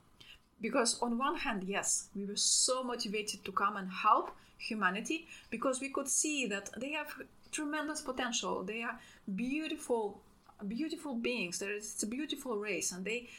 Because, 0.62 1.02
on 1.02 1.18
one 1.18 1.38
hand, 1.38 1.64
yes, 1.64 2.10
we 2.16 2.26
were 2.26 2.36
so 2.36 2.84
motivated 2.84 3.44
to 3.46 3.52
come 3.52 3.78
and 3.78 3.90
help 3.90 4.32
humanity 4.58 5.26
because 5.50 5.82
we 5.82 5.90
could 5.90 6.08
see 6.08 6.46
that 6.46 6.70
they 6.78 6.92
have 6.92 7.08
tremendous 7.52 8.02
potential. 8.02 8.64
They 8.64 8.84
are 8.84 9.00
beautiful 9.36 10.22
beautiful 10.68 11.16
beings. 11.16 11.60
There 11.60 11.74
is, 11.74 11.94
it's 11.94 12.04
a 12.04 12.08
beautiful 12.08 12.58
race, 12.58 12.92
and 12.92 13.04
they 13.04 13.30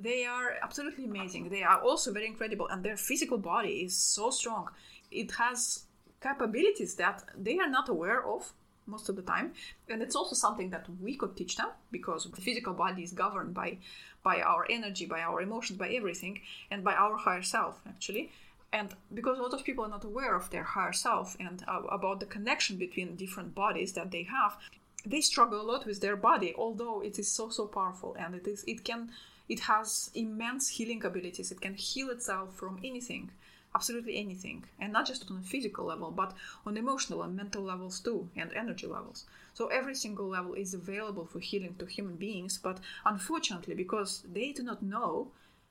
they 0.00 0.24
are 0.24 0.54
absolutely 0.62 1.04
amazing. 1.04 1.50
They 1.50 1.62
are 1.62 1.80
also 1.80 2.12
very 2.12 2.26
incredible, 2.26 2.68
and 2.68 2.82
their 2.82 2.96
physical 2.96 3.38
body 3.38 3.82
is 3.84 3.96
so 3.96 4.30
strong. 4.30 4.68
It 5.10 5.32
has 5.32 5.84
capabilities 6.22 6.94
that 6.96 7.24
they 7.36 7.58
are 7.58 7.68
not 7.68 7.88
aware 7.88 8.24
of 8.26 8.52
most 8.86 9.08
of 9.08 9.16
the 9.16 9.22
time, 9.22 9.52
and 9.88 10.02
it's 10.02 10.16
also 10.16 10.34
something 10.34 10.70
that 10.70 10.86
we 11.00 11.16
could 11.16 11.36
teach 11.36 11.56
them 11.56 11.68
because 11.90 12.24
the 12.24 12.40
physical 12.40 12.74
body 12.74 13.02
is 13.02 13.12
governed 13.12 13.54
by 13.54 13.78
by 14.22 14.40
our 14.40 14.66
energy, 14.68 15.06
by 15.06 15.20
our 15.20 15.40
emotions, 15.40 15.78
by 15.78 15.88
everything, 15.88 16.40
and 16.70 16.84
by 16.84 16.94
our 16.94 17.16
higher 17.16 17.42
self 17.42 17.80
actually. 17.86 18.30
And 18.72 18.94
because 19.12 19.38
a 19.38 19.42
lot 19.42 19.54
of 19.54 19.64
people 19.64 19.84
are 19.84 19.88
not 19.88 20.04
aware 20.04 20.36
of 20.36 20.50
their 20.50 20.62
higher 20.62 20.92
self 20.92 21.36
and 21.40 21.64
uh, 21.66 21.82
about 21.90 22.20
the 22.20 22.26
connection 22.26 22.76
between 22.76 23.16
different 23.16 23.52
bodies 23.52 23.94
that 23.94 24.12
they 24.12 24.22
have, 24.22 24.56
they 25.04 25.20
struggle 25.20 25.60
a 25.60 25.68
lot 25.72 25.86
with 25.86 26.00
their 26.00 26.16
body 26.16 26.54
although 26.56 27.00
it 27.00 27.18
is 27.18 27.30
so 27.30 27.48
so 27.48 27.66
powerful 27.66 28.14
and 28.18 28.34
it 28.34 28.46
is 28.46 28.64
it 28.66 28.84
can 28.84 29.10
it 29.50 29.60
has 29.60 30.10
immense 30.14 30.68
healing 30.68 31.04
abilities. 31.04 31.52
It 31.52 31.60
can 31.60 31.74
heal 31.74 32.08
itself 32.10 32.54
from 32.54 32.80
anything 32.82 33.30
absolutely 33.74 34.18
anything. 34.18 34.64
And 34.80 34.92
not 34.92 35.06
just 35.06 35.30
on 35.30 35.38
a 35.38 35.42
physical 35.42 35.84
level 35.84 36.10
but 36.10 36.34
on 36.66 36.76
emotional 36.76 37.22
and 37.22 37.36
mental 37.36 37.62
levels 37.62 38.00
too 38.00 38.28
and 38.36 38.52
energy 38.52 38.86
levels. 38.86 39.26
So 39.54 39.68
every 39.68 39.94
single 39.94 40.28
level 40.28 40.54
is 40.54 40.74
available 40.74 41.26
for 41.26 41.40
healing 41.40 41.76
to 41.78 41.86
human 41.86 42.16
beings 42.16 42.58
but 42.62 42.80
unfortunately 43.04 43.74
because 43.74 44.24
they 44.32 44.52
do 44.52 44.62
not 44.62 44.82
know 44.82 45.28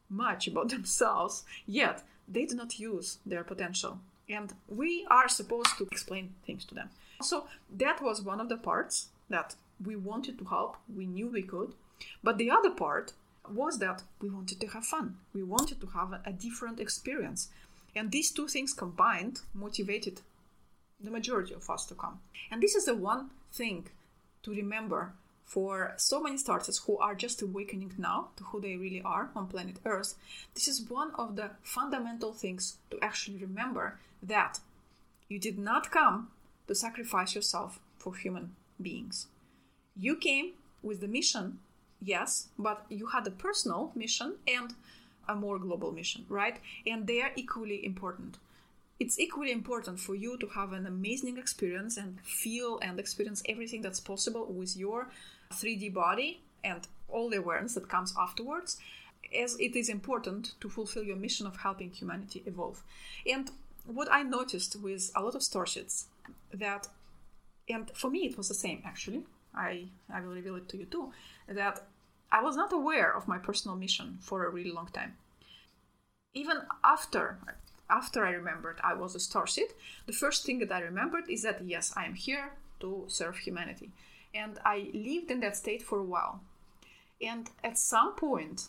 much 0.10 0.48
about 0.48 0.70
themselves 0.76 1.44
yet 1.66 2.04
they 2.28 2.46
do 2.46 2.56
not 2.56 2.80
use 2.80 3.18
their 3.26 3.44
potential. 3.44 4.00
And 4.30 4.54
we 4.68 5.08
are 5.10 5.28
supposed 5.28 5.78
to 5.78 5.88
explain 5.92 6.36
things 6.46 6.64
to 6.66 6.76
them. 6.76 6.90
So 7.22 7.48
that 7.76 8.02
was 8.02 8.22
one 8.22 8.40
of 8.40 8.48
the 8.48 8.58
parts 8.58 9.10
that 9.30 9.56
we 9.84 9.96
wanted 9.96 10.38
to 10.38 10.46
help, 10.46 10.78
we 10.96 11.08
knew 11.08 11.28
we 11.28 11.42
could. 11.42 11.74
But 12.24 12.38
the 12.38 12.52
other 12.52 12.70
part 12.70 13.14
was 13.54 13.80
that 13.80 14.04
we 14.22 14.30
wanted 14.30 14.60
to 14.62 14.68
have 14.68 14.86
fun. 14.86 15.18
We 15.34 15.44
wanted 15.44 15.82
to 15.82 15.88
have 15.88 16.20
a, 16.26 16.32
different 16.32 16.80
experience. 16.80 17.50
And 17.96 18.12
these 18.12 18.32
two 18.32 18.48
things 18.48 18.74
combined 18.74 19.42
motivated 19.54 20.22
the 21.02 21.12
majority 21.12 21.54
of 21.54 21.70
us 21.70 21.86
to 21.86 21.96
come. 21.96 22.20
And 22.52 22.62
this 22.62 22.76
is 22.76 22.86
the 22.86 22.96
one 22.96 23.30
thing 23.52 23.88
to 24.44 24.52
remember 24.52 25.14
for 25.46 25.94
so 25.98 26.22
many 26.22 26.38
starseeds 26.38 26.86
who 26.86 26.98
are 27.00 27.16
just 27.16 27.42
awakening 27.42 27.94
now 27.98 28.30
to 28.38 28.44
who 28.44 28.62
they 28.62 28.76
really 28.76 29.02
are 29.02 29.32
on 29.36 29.48
planet 29.48 29.78
Earth. 29.86 30.14
This 30.54 30.68
is 30.68 30.90
one 30.90 31.12
of 31.16 31.36
the 31.36 31.52
fundamental 31.64 32.34
things 32.34 32.78
to 32.92 33.00
actually 33.02 33.38
remember 33.38 34.00
that 34.22 34.60
you 35.28 35.40
did 35.40 35.58
not 35.58 35.90
come 35.90 36.30
to 36.68 36.76
sacrifice 36.76 37.34
yourself 37.34 37.80
for 37.98 38.16
human 38.16 38.56
beings. 38.80 39.28
You 39.96 40.16
came 40.16 40.54
with 40.84 41.02
the 41.02 41.08
mission, 41.08 41.60
yes, 42.02 42.50
but 42.58 42.86
you 42.90 43.08
had 43.08 43.28
a 43.28 43.32
personal 43.32 43.92
mission 43.96 44.36
and 44.48 44.74
a 45.28 45.36
more 45.36 45.60
global 45.60 45.92
mission, 45.92 46.26
right? 46.30 46.58
And 46.88 47.08
they 47.08 47.22
are 47.22 47.32
equally 47.36 47.86
important. 47.86 48.38
It's 49.00 49.20
equally 49.20 49.52
important 49.52 50.00
for 50.00 50.16
you 50.16 50.38
to 50.38 50.48
have 50.48 50.74
an 50.74 50.86
amazing 50.86 51.38
experience 51.38 51.98
and 51.98 52.20
feel 52.22 52.80
and 52.82 53.00
experience 53.00 53.42
everything 53.48 53.82
that's 53.82 54.00
possible 54.00 54.46
with 54.46 54.76
your 54.76 55.10
3D 55.54 55.94
body 55.94 56.42
and 56.64 56.88
all 57.08 57.30
the 57.30 57.38
awareness 57.38 57.76
that 57.76 57.88
comes 57.88 58.14
afterwards, 58.20 58.78
as 59.38 59.56
it 59.60 59.76
is 59.76 59.90
important 59.90 60.54
to 60.60 60.70
fulfill 60.70 61.04
your 61.04 61.16
mission 61.16 61.48
of 61.48 61.58
helping 61.58 61.92
humanity 61.92 62.44
evolve. 62.46 62.84
And 63.26 63.52
what 63.86 64.12
I 64.12 64.24
noticed 64.24 64.76
with 64.76 65.12
a 65.16 65.22
lot 65.22 65.36
of 65.36 65.42
starseeds 65.42 66.06
that 66.54 66.88
and 67.70 67.92
for 67.92 68.10
me 68.10 68.26
it 68.26 68.38
was 68.38 68.48
the 68.48 68.54
same 68.54 68.82
actually 68.86 69.24
i 69.56 69.88
i 70.14 70.22
will 70.22 70.34
reveal 70.34 70.56
it 70.56 70.68
to 70.70 70.78
you 70.78 70.86
too 70.86 71.12
that 71.48 71.84
i 72.32 72.42
was 72.42 72.56
not 72.56 72.74
aware 72.74 73.16
of 73.16 73.28
my 73.28 73.38
personal 73.38 73.76
mission 73.76 74.18
for 74.22 74.46
a 74.46 74.50
really 74.50 74.72
long 74.72 74.88
time. 74.88 75.16
Even 76.34 76.58
after 76.84 77.40
after 77.90 78.26
i 78.26 78.32
remembered 78.32 78.80
i 78.84 78.94
was 78.94 79.16
a 79.16 79.20
starseed 79.20 79.72
the 80.06 80.14
first 80.14 80.46
thing 80.46 80.60
that 80.60 80.72
i 80.72 80.80
remembered 80.80 81.30
is 81.30 81.42
that 81.44 81.62
yes 81.66 81.94
i 81.96 82.06
am 82.06 82.16
here 82.16 82.54
to 82.80 83.06
serve 83.08 83.38
humanity. 83.38 83.92
And 84.34 84.60
i 84.64 84.90
lived 84.94 85.32
in 85.32 85.40
that 85.42 85.58
state 85.58 85.82
for 85.82 86.00
a 86.00 86.04
while. 86.14 86.42
And 87.22 87.50
at 87.64 87.78
some 87.78 88.16
point 88.16 88.68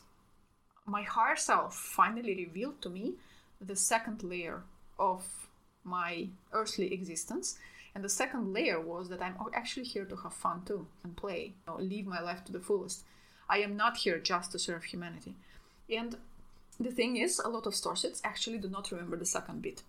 my 0.86 1.02
higher 1.02 1.36
self 1.36 1.76
finally 1.76 2.34
revealed 2.34 2.80
to 2.82 2.90
me 2.90 3.14
the 3.60 3.76
second 3.76 4.22
layer 4.22 4.62
of 4.98 5.48
my 5.84 6.28
earthly 6.52 6.92
existence 6.92 7.58
and 7.94 8.04
the 8.04 8.08
second 8.08 8.52
layer 8.52 8.80
was 8.80 9.08
that 9.08 9.22
I'm 9.22 9.36
actually 9.52 9.84
here 9.84 10.04
to 10.04 10.16
have 10.16 10.32
fun 10.32 10.62
too 10.64 10.86
and 11.02 11.16
play, 11.16 11.54
you 11.66 11.72
know, 11.72 11.80
live 11.80 12.06
my 12.06 12.20
life 12.20 12.44
to 12.44 12.52
the 12.52 12.60
fullest. 12.60 13.04
I 13.48 13.58
am 13.58 13.76
not 13.76 13.96
here 13.98 14.18
just 14.18 14.52
to 14.52 14.58
serve 14.58 14.84
humanity. 14.84 15.34
And 15.88 16.16
the 16.78 16.92
thing 16.92 17.16
is, 17.16 17.40
a 17.40 17.48
lot 17.48 17.66
of 17.66 17.74
starseeds 17.74 18.20
actually 18.22 18.58
do 18.58 18.68
not 18.68 18.90
remember 18.92 19.16
the 19.16 19.26
second 19.26 19.62
bit. 19.62 19.82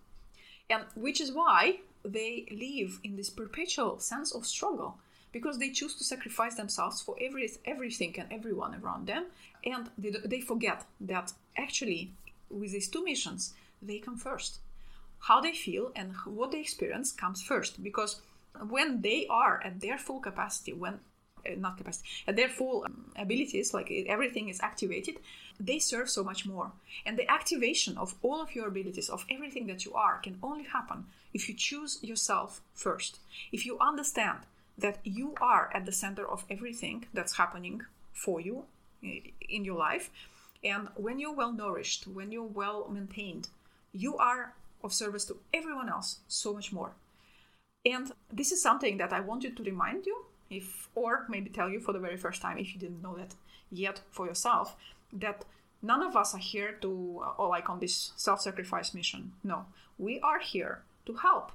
And 0.68 0.84
which 0.96 1.20
is 1.20 1.32
why 1.32 1.80
they 2.04 2.46
live 2.50 2.98
in 3.04 3.16
this 3.16 3.30
perpetual 3.30 4.00
sense 4.00 4.34
of 4.34 4.46
struggle 4.46 4.98
because 5.30 5.58
they 5.58 5.70
choose 5.70 5.94
to 5.94 6.04
sacrifice 6.04 6.56
themselves 6.56 7.00
for 7.00 7.16
every, 7.20 7.50
everything 7.64 8.14
and 8.18 8.30
everyone 8.32 8.74
around 8.74 9.06
them. 9.06 9.26
And 9.64 9.90
they, 9.96 10.10
they 10.24 10.40
forget 10.40 10.84
that 11.00 11.32
actually, 11.56 12.12
with 12.50 12.72
these 12.72 12.88
two 12.88 13.04
missions, 13.04 13.54
they 13.80 13.98
come 13.98 14.18
first 14.18 14.58
how 15.22 15.40
they 15.40 15.52
feel 15.52 15.92
and 15.94 16.14
what 16.24 16.50
they 16.52 16.60
experience 16.60 17.12
comes 17.12 17.42
first. 17.42 17.82
Because 17.82 18.20
when 18.68 19.00
they 19.02 19.26
are 19.28 19.62
at 19.64 19.80
their 19.80 19.98
full 19.98 20.20
capacity 20.20 20.72
when 20.72 21.00
uh, 21.46 21.50
not 21.56 21.78
capacity 21.78 22.08
at 22.26 22.36
their 22.36 22.48
full 22.48 22.84
um, 22.84 23.10
abilities 23.16 23.74
like 23.74 23.90
everything 24.06 24.48
is 24.48 24.60
activated 24.60 25.16
they 25.60 25.78
serve 25.78 26.10
so 26.10 26.24
much 26.24 26.44
more. 26.46 26.72
And 27.06 27.16
the 27.16 27.30
activation 27.30 27.96
of 27.96 28.14
all 28.22 28.40
of 28.42 28.54
your 28.54 28.68
abilities 28.68 29.08
of 29.08 29.24
everything 29.30 29.66
that 29.68 29.84
you 29.84 29.92
are 29.94 30.18
can 30.18 30.38
only 30.42 30.64
happen 30.64 31.06
if 31.32 31.48
you 31.48 31.54
choose 31.54 31.98
yourself 32.02 32.60
first. 32.74 33.20
If 33.52 33.64
you 33.64 33.78
understand 33.78 34.40
that 34.76 34.98
you 35.04 35.34
are 35.40 35.70
at 35.74 35.86
the 35.86 35.92
center 35.92 36.26
of 36.28 36.44
everything 36.50 37.06
that's 37.12 37.36
happening 37.36 37.82
for 38.12 38.40
you 38.40 38.64
in 39.02 39.64
your 39.64 39.76
life 39.76 40.10
and 40.64 40.88
when 40.94 41.18
you're 41.18 41.34
well 41.34 41.52
nourished 41.52 42.06
when 42.06 42.30
you're 42.30 42.44
well 42.44 42.88
maintained 42.88 43.48
you 43.92 44.16
are 44.16 44.54
of 44.82 44.92
service 44.92 45.24
to 45.26 45.38
everyone 45.52 45.88
else 45.88 46.20
so 46.28 46.52
much 46.52 46.72
more. 46.72 46.92
And 47.84 48.12
this 48.32 48.52
is 48.52 48.62
something 48.62 48.96
that 48.98 49.12
I 49.12 49.20
wanted 49.20 49.56
to 49.56 49.62
remind 49.62 50.06
you, 50.06 50.24
if 50.50 50.88
or 50.94 51.24
maybe 51.28 51.50
tell 51.50 51.68
you 51.68 51.80
for 51.80 51.92
the 51.92 51.98
very 51.98 52.16
first 52.16 52.42
time 52.42 52.58
if 52.58 52.74
you 52.74 52.80
didn't 52.80 53.02
know 53.02 53.16
that 53.16 53.34
yet 53.70 54.02
for 54.10 54.26
yourself, 54.26 54.76
that 55.12 55.44
none 55.80 56.02
of 56.02 56.16
us 56.16 56.34
are 56.34 56.38
here 56.38 56.72
to 56.80 57.22
or 57.38 57.48
like 57.48 57.68
on 57.68 57.80
this 57.80 58.12
self-sacrifice 58.16 58.94
mission. 58.94 59.32
No, 59.42 59.66
we 59.98 60.20
are 60.20 60.38
here 60.38 60.82
to 61.06 61.14
help, 61.14 61.52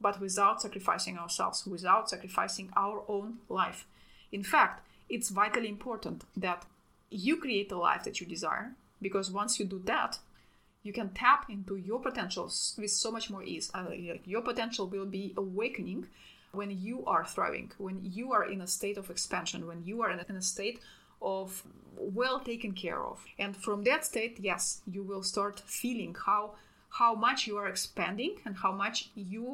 but 0.00 0.20
without 0.20 0.62
sacrificing 0.62 1.18
ourselves, 1.18 1.66
without 1.66 2.08
sacrificing 2.08 2.70
our 2.76 3.02
own 3.08 3.38
life. 3.48 3.86
In 4.30 4.44
fact, 4.44 4.86
it's 5.08 5.30
vitally 5.30 5.68
important 5.68 6.24
that 6.36 6.66
you 7.10 7.36
create 7.38 7.70
the 7.70 7.76
life 7.76 8.04
that 8.04 8.20
you 8.20 8.26
desire 8.26 8.72
because 9.00 9.30
once 9.30 9.58
you 9.58 9.64
do 9.64 9.80
that, 9.86 10.18
you 10.88 10.94
can 11.00 11.10
tap 11.10 11.40
into 11.50 11.74
your 11.76 12.00
potentials 12.08 12.74
with 12.80 12.90
so 12.90 13.10
much 13.16 13.26
more 13.32 13.44
ease. 13.52 13.70
Uh, 13.74 13.90
your 14.24 14.42
potential 14.50 14.86
will 14.94 15.10
be 15.20 15.34
awakening 15.36 16.06
when 16.52 16.70
you 16.86 17.04
are 17.04 17.24
thriving, 17.34 17.70
when 17.76 17.98
you 18.02 18.32
are 18.32 18.46
in 18.54 18.60
a 18.62 18.66
state 18.66 18.96
of 18.96 19.10
expansion, 19.10 19.66
when 19.70 19.80
you 19.84 19.96
are 20.02 20.10
in 20.10 20.36
a 20.36 20.46
state 20.54 20.78
of 21.20 21.62
well 22.20 22.40
taken 22.40 22.72
care 22.72 23.00
of. 23.12 23.16
And 23.38 23.54
from 23.54 23.84
that 23.84 24.06
state, 24.06 24.38
yes, 24.40 24.80
you 24.94 25.02
will 25.02 25.22
start 25.22 25.60
feeling 25.80 26.16
how 26.26 26.42
how 27.00 27.14
much 27.14 27.46
you 27.46 27.58
are 27.58 27.68
expanding 27.68 28.32
and 28.46 28.56
how 28.64 28.72
much 28.72 29.10
you 29.14 29.44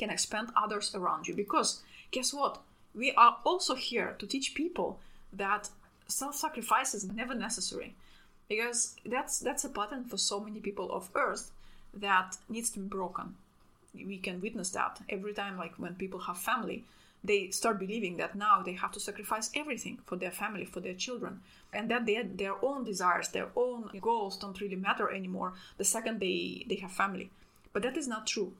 can 0.00 0.10
expand 0.16 0.48
others 0.62 0.94
around 0.94 1.28
you. 1.28 1.34
Because 1.34 1.82
guess 2.14 2.32
what? 2.32 2.54
We 2.94 3.12
are 3.12 3.36
also 3.44 3.74
here 3.74 4.10
to 4.18 4.26
teach 4.26 4.54
people 4.54 4.98
that 5.34 5.68
self-sacrifice 6.08 6.94
is 6.94 7.04
never 7.20 7.34
necessary. 7.34 7.94
Because 8.48 8.96
that's 9.04 9.40
that's 9.40 9.64
a 9.64 9.68
pattern 9.68 10.04
for 10.04 10.16
so 10.16 10.40
many 10.40 10.60
people 10.60 10.90
of 10.92 11.10
Earth 11.14 11.50
that 11.94 12.36
needs 12.48 12.70
to 12.70 12.80
be 12.80 12.86
broken. 12.86 13.34
We 13.94 14.18
can 14.18 14.40
witness 14.40 14.70
that 14.70 15.00
every 15.08 15.32
time 15.32 15.56
like 15.56 15.74
when 15.78 15.94
people 15.94 16.20
have 16.20 16.38
family 16.38 16.84
they 17.26 17.50
start 17.50 17.78
believing 17.78 18.16
that 18.18 18.34
now 18.36 18.62
they 18.62 18.72
have 18.72 18.92
to 18.92 19.00
sacrifice 19.00 19.50
everything 19.54 19.98
for 20.06 20.16
their 20.16 20.30
family, 20.30 20.64
for 20.64 20.80
their 20.80 20.94
children, 20.94 21.40
and 21.72 21.90
that 21.90 22.06
they, 22.06 22.22
their 22.22 22.64
own 22.64 22.84
desires, 22.84 23.28
their 23.28 23.48
own 23.56 23.90
goals 24.00 24.36
don't 24.36 24.60
really 24.60 24.76
matter 24.76 25.10
anymore 25.10 25.52
the 25.76 25.84
second 25.84 26.20
they, 26.20 26.64
they 26.68 26.76
have 26.76 26.92
family. 26.92 27.30
But 27.72 27.82
that 27.82 27.96
is 27.96 28.08
not 28.08 28.26
true. 28.26 28.52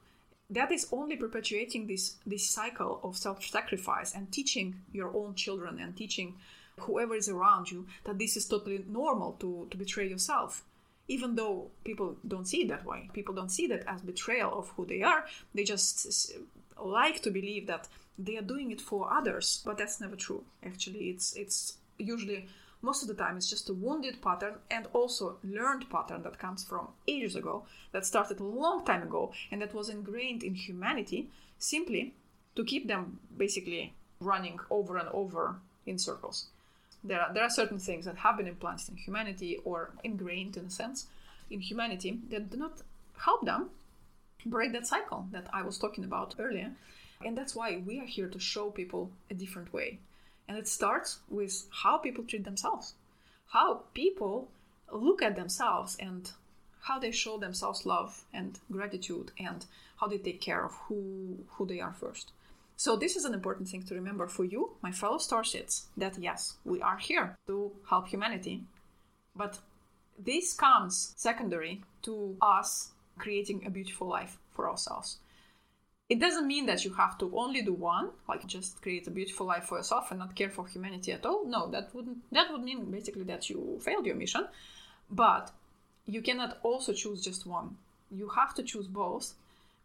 That 0.51 0.71
is 0.71 0.89
only 0.93 1.17
perpetuating 1.17 1.87
this, 1.87 2.17
this 2.27 2.49
cycle 2.49 3.01
of 3.03 3.17
self 3.17 3.45
sacrifice 3.45 4.15
and 4.15 4.31
teaching 4.31 4.83
your 4.93 5.15
own 5.17 5.35
children 5.35 5.79
and 5.81 5.97
teaching 5.97 6.35
whoever 6.81 7.15
is 7.15 7.29
around 7.29 7.71
you 7.71 7.87
that 8.05 8.19
this 8.19 8.37
is 8.37 8.47
totally 8.47 8.85
normal 8.89 9.33
to, 9.41 9.67
to 9.71 9.77
betray 9.77 10.09
yourself. 10.09 10.65
Even 11.09 11.37
though 11.37 11.71
people 11.85 12.17
don't 12.27 12.49
see 12.49 12.63
it 12.63 12.69
that 12.69 12.85
way. 12.85 13.09
People 13.13 13.35
don't 13.35 13.51
see 13.51 13.67
that 13.69 13.85
as 13.87 14.03
betrayal 14.03 14.53
of 14.59 14.71
who 14.71 14.85
they 14.85 15.03
are. 15.03 15.25
They 15.55 15.65
just 15.65 16.33
like 16.83 17.23
to 17.23 17.31
believe 17.31 17.67
that 17.69 17.89
they 18.19 18.37
are 18.37 18.43
doing 18.43 18.71
it 18.71 18.81
for 18.81 19.13
others 19.13 19.63
but 19.65 19.79
that's 19.79 20.01
never 20.01 20.17
true. 20.17 20.45
Actually 20.65 21.11
it's 21.11 21.35
it's 21.35 21.79
usually 21.99 22.49
most 22.83 23.03
of 23.03 23.09
the 23.09 23.15
time 23.15 23.37
it's 23.37 23.49
just 23.49 23.71
a 23.71 23.75
wounded 23.75 24.21
pattern 24.21 24.55
and 24.71 24.87
also 24.93 25.39
learned 25.43 25.89
pattern 25.91 26.23
that 26.23 26.39
comes 26.39 26.65
from 26.65 26.89
ages 27.09 27.37
ago 27.37 27.65
that 27.93 28.05
started 28.05 28.41
a 28.41 28.45
long 28.45 28.85
time 28.85 29.03
ago 29.03 29.33
and 29.51 29.63
that 29.63 29.75
was 29.75 29.89
ingrained 29.89 30.43
in 30.43 30.55
humanity 30.55 31.31
simply 31.59 32.15
to 32.55 32.65
keep 32.65 32.87
them 32.87 33.19
basically 33.37 33.95
running 34.21 34.59
over 34.71 34.97
and 34.97 35.09
over 35.09 35.57
in 35.87 35.99
circles 35.99 36.49
there 37.05 37.21
are, 37.21 37.33
there 37.33 37.43
are 37.43 37.51
certain 37.51 37.79
things 37.79 38.05
that 38.05 38.17
have 38.17 38.37
been 38.37 38.49
implanted 38.49 38.91
in 38.91 38.97
humanity 38.97 39.59
or 39.65 39.91
ingrained 40.03 40.57
in 40.57 40.67
a 40.67 40.71
sense 40.71 41.07
in 41.51 41.61
humanity 41.61 42.19
that 42.31 42.51
do 42.51 42.57
not 42.57 42.83
help 43.19 43.45
them 43.45 43.71
break 44.45 44.73
that 44.73 44.87
cycle 44.87 45.27
that 45.33 45.47
I 45.53 45.63
was 45.63 45.79
talking 45.79 46.05
about 46.05 46.35
earlier 46.39 46.73
and 47.25 47.37
that's 47.37 47.57
why 47.57 47.79
we 47.79 47.99
are 48.01 48.07
here 48.07 48.29
to 48.29 48.39
show 48.39 48.71
people 48.71 49.11
a 49.31 49.35
different 49.35 49.73
way. 49.73 49.99
And 50.49 50.59
it 50.59 50.69
starts 50.69 51.21
with 51.29 51.67
how 51.71 51.99
people 51.99 52.25
treat 52.25 52.45
themselves, 52.45 52.95
how 53.49 53.85
people 53.95 54.49
look 54.93 55.23
at 55.23 55.37
themselves 55.37 55.97
and 55.99 56.31
how 56.83 56.99
they 56.99 57.11
show 57.11 57.39
themselves 57.39 57.87
love 57.87 58.25
and 58.33 58.61
gratitude 58.71 59.33
and 59.39 59.65
how 59.99 60.07
they 60.07 60.19
take 60.19 60.41
care 60.41 60.65
of 60.65 60.73
who 60.87 61.39
who 61.53 61.67
they 61.67 61.81
are 61.81 61.93
first. 61.93 62.33
So 62.77 62.95
this 62.95 63.17
is 63.17 63.25
an 63.25 63.33
important 63.33 63.69
thing 63.69 63.83
to 63.85 63.95
remember 63.95 64.27
for 64.27 64.45
you, 64.45 64.73
my 64.83 64.93
fellow 64.93 65.17
starseeds, 65.17 65.87
that 65.97 66.19
yes, 66.19 66.59
we 66.65 66.83
are 66.83 66.99
here 66.99 67.37
to 67.47 67.73
help 67.89 68.09
humanity. 68.09 68.65
But 69.35 69.59
this 70.19 70.53
comes 70.53 71.15
secondary 71.17 71.83
to 72.03 72.37
us 72.41 72.91
creating 73.19 73.65
a 73.67 73.71
beautiful 73.71 74.07
life 74.07 74.39
for 74.53 74.69
ourselves. 74.69 75.19
It 76.09 76.21
doesn't 76.21 76.47
mean 76.47 76.67
that 76.67 76.85
you 76.85 76.93
have 76.95 77.19
to 77.19 77.33
only 77.35 77.63
do 77.63 77.73
one, 77.73 78.11
like 78.29 78.47
just 78.47 78.81
create 78.83 79.09
a 79.09 79.11
beautiful 79.11 79.47
life 79.47 79.65
for 79.65 79.79
yourself 79.79 80.11
and 80.11 80.21
not 80.21 80.37
care 80.37 80.51
for 80.51 80.67
humanity 80.67 81.13
at 81.13 81.27
all. 81.27 81.47
No, 81.47 81.69
that 81.71 81.95
wouldn't 81.95 82.19
that 82.31 82.53
would 82.53 82.63
mean 82.63 82.91
basically 82.91 83.25
that 83.25 83.51
you 83.51 83.81
failed 83.83 84.07
your 84.07 84.15
mission. 84.15 84.47
But 85.11 85.51
you 86.07 86.23
cannot 86.23 86.59
also 86.63 86.93
choose 86.93 87.25
just 87.25 87.47
one. 87.47 87.77
You 88.11 88.29
have 88.29 88.55
to 88.55 88.63
choose 88.63 88.87
both 88.87 89.35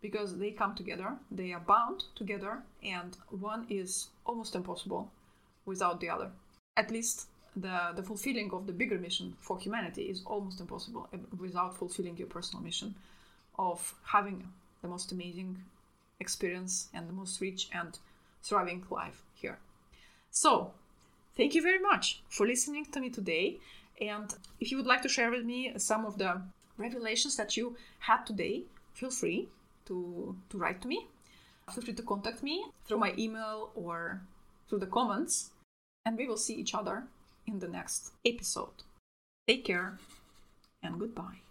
because 0.01 0.37
they 0.37 0.51
come 0.51 0.75
together, 0.75 1.15
they 1.29 1.53
are 1.53 1.59
bound 1.59 2.05
together, 2.15 2.63
and 2.83 3.17
one 3.29 3.65
is 3.69 4.07
almost 4.25 4.55
impossible 4.55 5.11
without 5.65 5.99
the 5.99 6.09
other. 6.09 6.31
At 6.75 6.91
least 6.91 7.27
the, 7.55 7.91
the 7.95 8.03
fulfilling 8.03 8.51
of 8.51 8.65
the 8.65 8.73
bigger 8.73 8.97
mission 8.97 9.35
for 9.39 9.59
humanity 9.59 10.03
is 10.03 10.23
almost 10.25 10.59
impossible 10.59 11.07
without 11.39 11.77
fulfilling 11.77 12.17
your 12.17 12.27
personal 12.27 12.63
mission 12.63 12.95
of 13.59 13.93
having 14.05 14.47
the 14.81 14.87
most 14.87 15.11
amazing 15.11 15.57
experience 16.19 16.89
and 16.93 17.07
the 17.07 17.13
most 17.13 17.39
rich 17.41 17.69
and 17.73 17.99
thriving 18.41 18.83
life 18.89 19.23
here. 19.35 19.59
So, 20.31 20.71
thank 21.35 21.53
you 21.53 21.61
very 21.61 21.79
much 21.79 22.21
for 22.29 22.47
listening 22.47 22.85
to 22.85 22.99
me 22.99 23.09
today. 23.09 23.59
And 23.99 24.33
if 24.59 24.71
you 24.71 24.77
would 24.77 24.87
like 24.87 25.03
to 25.03 25.09
share 25.09 25.29
with 25.29 25.45
me 25.45 25.73
some 25.77 26.05
of 26.05 26.17
the 26.17 26.41
revelations 26.77 27.35
that 27.35 27.55
you 27.55 27.75
had 27.99 28.23
today, 28.25 28.63
feel 28.93 29.11
free 29.11 29.49
to, 29.91 30.35
to 30.49 30.57
write 30.57 30.81
to 30.81 30.87
me. 30.87 31.07
Feel 31.73 31.83
free 31.83 31.93
to 31.93 32.03
contact 32.03 32.41
me 32.41 32.65
through 32.85 32.97
my 32.97 33.13
email 33.17 33.71
or 33.75 34.21
through 34.67 34.79
the 34.79 34.87
comments. 34.87 35.51
And 36.05 36.17
we 36.17 36.27
will 36.27 36.37
see 36.37 36.55
each 36.55 36.73
other 36.73 37.03
in 37.45 37.59
the 37.59 37.67
next 37.67 38.11
episode. 38.25 38.83
Take 39.47 39.65
care 39.65 39.99
and 40.81 40.99
goodbye. 40.99 41.41